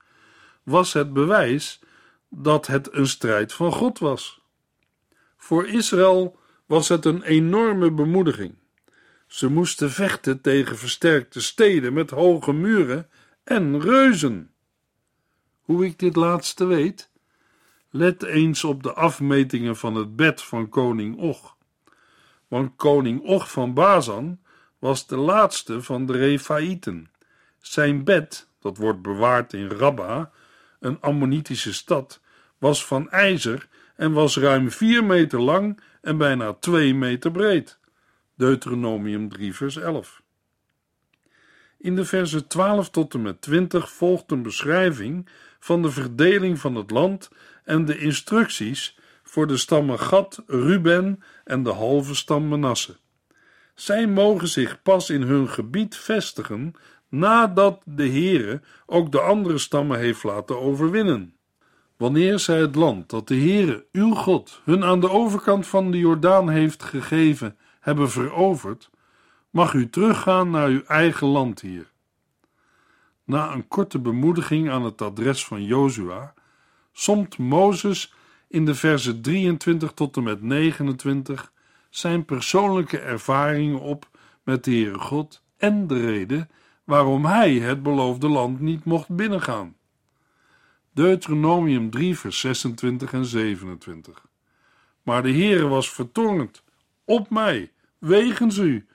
was 0.62 0.92
het 0.92 1.12
bewijs 1.12 1.80
dat 2.28 2.66
het 2.66 2.92
een 2.92 3.06
strijd 3.06 3.52
van 3.52 3.72
God 3.72 3.98
was. 3.98 4.40
Voor 5.36 5.66
Israël 5.66 6.38
was 6.66 6.88
het 6.88 7.04
een 7.04 7.22
enorme 7.22 7.92
bemoediging. 7.92 8.54
Ze 9.26 9.48
moesten 9.48 9.90
vechten 9.90 10.40
tegen 10.40 10.78
versterkte 10.78 11.40
steden 11.40 11.92
met 11.92 12.10
hoge 12.10 12.52
muren 12.52 13.08
en 13.44 13.80
reuzen. 13.80 14.50
Hoe 15.60 15.84
ik 15.84 15.98
dit 15.98 16.16
laatste 16.16 16.64
weet? 16.64 17.10
Let 17.90 18.22
eens 18.22 18.64
op 18.64 18.82
de 18.82 18.92
afmetingen 18.92 19.76
van 19.76 19.94
het 19.94 20.16
bed 20.16 20.42
van 20.42 20.68
koning 20.68 21.16
Och. 21.16 21.56
Want 22.48 22.76
koning 22.76 23.20
Och 23.22 23.50
van 23.50 23.74
Bazan 23.74 24.38
was 24.78 25.06
de 25.06 25.16
laatste 25.16 25.82
van 25.82 26.06
de 26.06 26.12
Refaïten. 26.12 27.10
Zijn 27.60 28.04
bed, 28.04 28.48
dat 28.60 28.76
wordt 28.76 29.02
bewaard 29.02 29.52
in 29.52 29.70
Rabba, 29.70 30.30
een 30.80 31.00
Ammonitische 31.00 31.74
stad, 31.74 32.20
was 32.58 32.86
van 32.86 33.10
ijzer 33.10 33.68
en 33.96 34.12
was 34.12 34.36
ruim 34.36 34.70
vier 34.70 35.04
meter 35.04 35.40
lang 35.40 35.80
en 36.00 36.16
bijna 36.16 36.52
twee 36.52 36.94
meter 36.94 37.30
breed. 37.30 37.78
Deuteronomium 38.34 39.28
3 39.28 39.54
vers 39.54 39.76
11. 39.76 40.22
In 41.78 41.96
de 41.96 42.04
versen 42.04 42.46
12 42.46 42.90
tot 42.90 43.14
en 43.14 43.22
met 43.22 43.40
20 43.40 43.90
volgt 43.90 44.30
een 44.30 44.42
beschrijving 44.42 45.28
van 45.60 45.82
de 45.82 45.90
verdeling 45.90 46.58
van 46.58 46.74
het 46.74 46.90
land 46.90 47.30
en 47.64 47.84
de 47.84 47.98
instructies 47.98 48.98
voor 49.22 49.46
de 49.46 49.56
stammen 49.56 49.98
Gad, 49.98 50.42
Ruben 50.46 51.22
en 51.44 51.62
de 51.62 51.70
halve 51.70 52.14
stam 52.14 52.48
Manasse. 52.48 52.96
Zij 53.78 54.06
mogen 54.06 54.48
zich 54.48 54.82
pas 54.82 55.10
in 55.10 55.22
hun 55.22 55.48
gebied 55.48 55.96
vestigen 55.96 56.74
nadat 57.08 57.82
de 57.84 58.08
Heere 58.08 58.60
ook 58.86 59.12
de 59.12 59.20
andere 59.20 59.58
stammen 59.58 59.98
heeft 59.98 60.22
laten 60.22 60.60
overwinnen. 60.60 61.34
Wanneer 61.96 62.38
zij 62.38 62.60
het 62.60 62.74
land 62.74 63.10
dat 63.10 63.28
de 63.28 63.36
Heere, 63.36 63.86
uw 63.92 64.14
God, 64.14 64.60
hun 64.64 64.84
aan 64.84 65.00
de 65.00 65.10
overkant 65.10 65.66
van 65.66 65.90
de 65.90 65.98
Jordaan 65.98 66.48
heeft 66.48 66.82
gegeven, 66.82 67.56
hebben 67.80 68.10
veroverd, 68.10 68.90
mag 69.50 69.72
u 69.72 69.90
teruggaan 69.90 70.50
naar 70.50 70.68
uw 70.68 70.82
eigen 70.82 71.26
land 71.26 71.60
hier. 71.60 71.90
Na 73.24 73.52
een 73.52 73.68
korte 73.68 73.98
bemoediging 73.98 74.70
aan 74.70 74.84
het 74.84 75.02
adres 75.02 75.44
van 75.44 75.64
Jozua, 75.64 76.34
somt 76.92 77.38
Mozes 77.38 78.14
in 78.48 78.64
de 78.64 78.74
versen 78.74 79.22
23 79.22 79.92
tot 79.92 80.16
en 80.16 80.22
met 80.22 80.42
29 80.42 81.52
zijn 81.88 82.24
persoonlijke 82.24 82.98
ervaringen 82.98 83.80
op 83.80 84.08
met 84.42 84.64
de 84.64 84.70
Heere 84.70 84.98
God 84.98 85.42
en 85.56 85.86
de 85.86 86.00
reden 86.00 86.50
waarom 86.84 87.24
hij 87.24 87.54
het 87.54 87.82
beloofde 87.82 88.28
land 88.28 88.60
niet 88.60 88.84
mocht 88.84 89.08
binnengaan. 89.08 89.76
Deuteronomium 90.92 91.90
3, 91.90 92.18
vers 92.18 92.40
26 92.40 93.12
en 93.12 93.24
27. 93.24 94.26
Maar 95.02 95.22
de 95.22 95.32
Heere 95.32 95.66
was 95.66 95.92
vertoornd 95.92 96.62
op 97.04 97.30
mij, 97.30 97.72
wegens 97.98 98.56
u, 98.56 98.86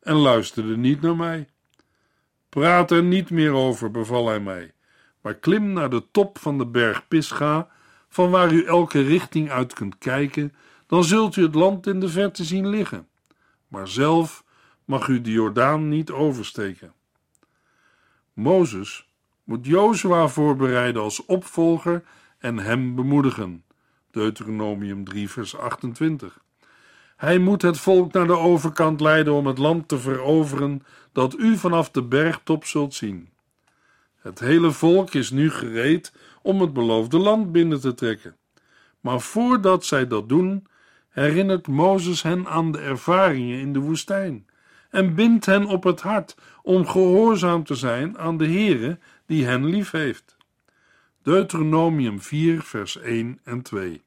en 0.00 0.14
luisterde 0.14 0.76
niet 0.76 1.00
naar 1.00 1.16
mij. 1.16 1.48
Praat 2.48 2.90
er 2.90 3.02
niet 3.02 3.30
meer 3.30 3.52
over, 3.52 3.90
beval 3.90 4.28
hij 4.28 4.40
mij, 4.40 4.72
maar 5.20 5.34
klim 5.34 5.72
naar 5.72 5.90
de 5.90 6.10
top 6.10 6.38
van 6.38 6.58
de 6.58 6.66
berg 6.66 7.08
Pisga, 7.08 7.68
van 8.08 8.30
waar 8.30 8.52
u 8.52 8.64
elke 8.64 9.02
richting 9.02 9.50
uit 9.50 9.72
kunt 9.72 9.98
kijken, 9.98 10.54
dan 10.92 11.04
zult 11.04 11.36
u 11.36 11.42
het 11.42 11.54
land 11.54 11.86
in 11.86 12.00
de 12.00 12.08
verte 12.08 12.44
zien 12.44 12.68
liggen. 12.68 13.08
Maar 13.68 13.88
zelf 13.88 14.44
mag 14.84 15.08
u 15.08 15.20
de 15.20 15.30
Jordaan 15.30 15.88
niet 15.88 16.10
oversteken. 16.10 16.92
Mozes 18.32 19.08
moet 19.44 19.66
Jozua 19.66 20.28
voorbereiden 20.28 21.02
als 21.02 21.24
opvolger 21.24 22.04
en 22.38 22.58
hem 22.58 22.94
bemoedigen. 22.94 23.64
Deuteronomium 24.10 25.04
3, 25.04 25.30
vers 25.30 25.56
28. 25.56 26.42
Hij 27.16 27.38
moet 27.38 27.62
het 27.62 27.78
volk 27.78 28.12
naar 28.12 28.26
de 28.26 28.38
overkant 28.38 29.00
leiden 29.00 29.32
om 29.32 29.46
het 29.46 29.58
land 29.58 29.88
te 29.88 29.98
veroveren 29.98 30.82
dat 31.12 31.38
u 31.38 31.56
vanaf 31.56 31.90
de 31.90 32.02
bergtop 32.02 32.64
zult 32.64 32.94
zien. 32.94 33.28
Het 34.16 34.38
hele 34.38 34.70
volk 34.70 35.14
is 35.14 35.30
nu 35.30 35.50
gereed 35.50 36.12
om 36.42 36.60
het 36.60 36.72
beloofde 36.72 37.18
land 37.18 37.52
binnen 37.52 37.80
te 37.80 37.94
trekken. 37.94 38.36
Maar 39.00 39.20
voordat 39.20 39.84
zij 39.84 40.06
dat 40.06 40.28
doen, 40.28 40.70
herinnert 41.12 41.68
Mozes 41.68 42.22
hen 42.22 42.46
aan 42.46 42.72
de 42.72 42.78
ervaringen 42.78 43.60
in 43.60 43.72
de 43.72 43.78
woestijn 43.78 44.46
en 44.90 45.14
bindt 45.14 45.46
hen 45.46 45.66
op 45.66 45.82
het 45.82 46.00
hart 46.00 46.36
om 46.62 46.86
gehoorzaam 46.86 47.64
te 47.64 47.74
zijn 47.74 48.18
aan 48.18 48.36
de 48.36 48.46
Heere 48.46 48.98
die 49.26 49.44
hen 49.44 49.64
lief 49.64 49.90
heeft. 49.90 50.36
Deuteronomium 51.22 52.20
4 52.20 52.62
vers 52.62 52.98
1 52.98 53.38
en 53.44 53.62
2 53.62 54.02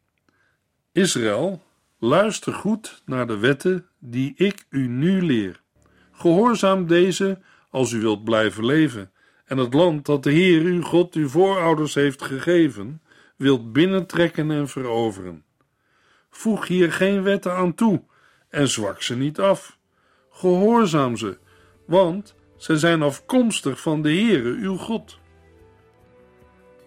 Israël, 0.91 1.63
luister 1.99 2.53
goed 2.53 3.01
naar 3.05 3.27
de 3.27 3.37
wetten 3.37 3.87
die 3.99 4.33
ik 4.35 4.65
u 4.69 4.87
nu 4.87 5.21
leer. 5.21 5.61
Gehoorzaam 6.11 6.87
deze 6.87 7.39
als 7.69 7.91
u 7.91 7.99
wilt 7.99 8.23
blijven 8.23 8.65
leven 8.65 9.11
en 9.45 9.57
het 9.57 9.73
land 9.73 10.05
dat 10.05 10.23
de 10.23 10.31
Heer 10.31 10.61
uw 10.61 10.81
God 10.81 11.13
uw 11.13 11.27
voorouders 11.27 11.93
heeft 11.93 12.21
gegeven, 12.21 13.01
wilt 13.35 13.73
binnentrekken 13.73 14.51
en 14.51 14.67
veroveren. 14.67 15.44
Voeg 16.35 16.67
hier 16.67 16.91
geen 16.91 17.23
wetten 17.23 17.53
aan 17.53 17.73
toe 17.73 18.03
en 18.49 18.67
zwak 18.67 19.01
ze 19.01 19.15
niet 19.15 19.39
af. 19.39 19.77
Gehoorzaam 20.29 21.17
ze, 21.17 21.37
want 21.85 22.35
zij 22.57 22.75
zijn 22.75 23.01
afkomstig 23.01 23.81
van 23.81 24.01
de 24.01 24.09
Heere 24.09 24.49
uw 24.49 24.77
God. 24.77 25.19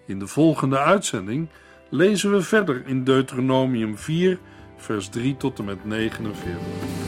In 0.07 0.19
de 0.19 0.27
volgende 0.27 0.79
uitzending 0.79 1.49
lezen 1.89 2.31
we 2.31 2.43
verder 2.43 2.87
in 2.87 3.05
Deuteronomium 3.05 3.99
4, 3.99 4.39
vers 4.77 5.09
3 5.09 5.37
tot 5.37 5.59
en 5.59 5.65
met 5.65 5.85
49. 5.85 7.08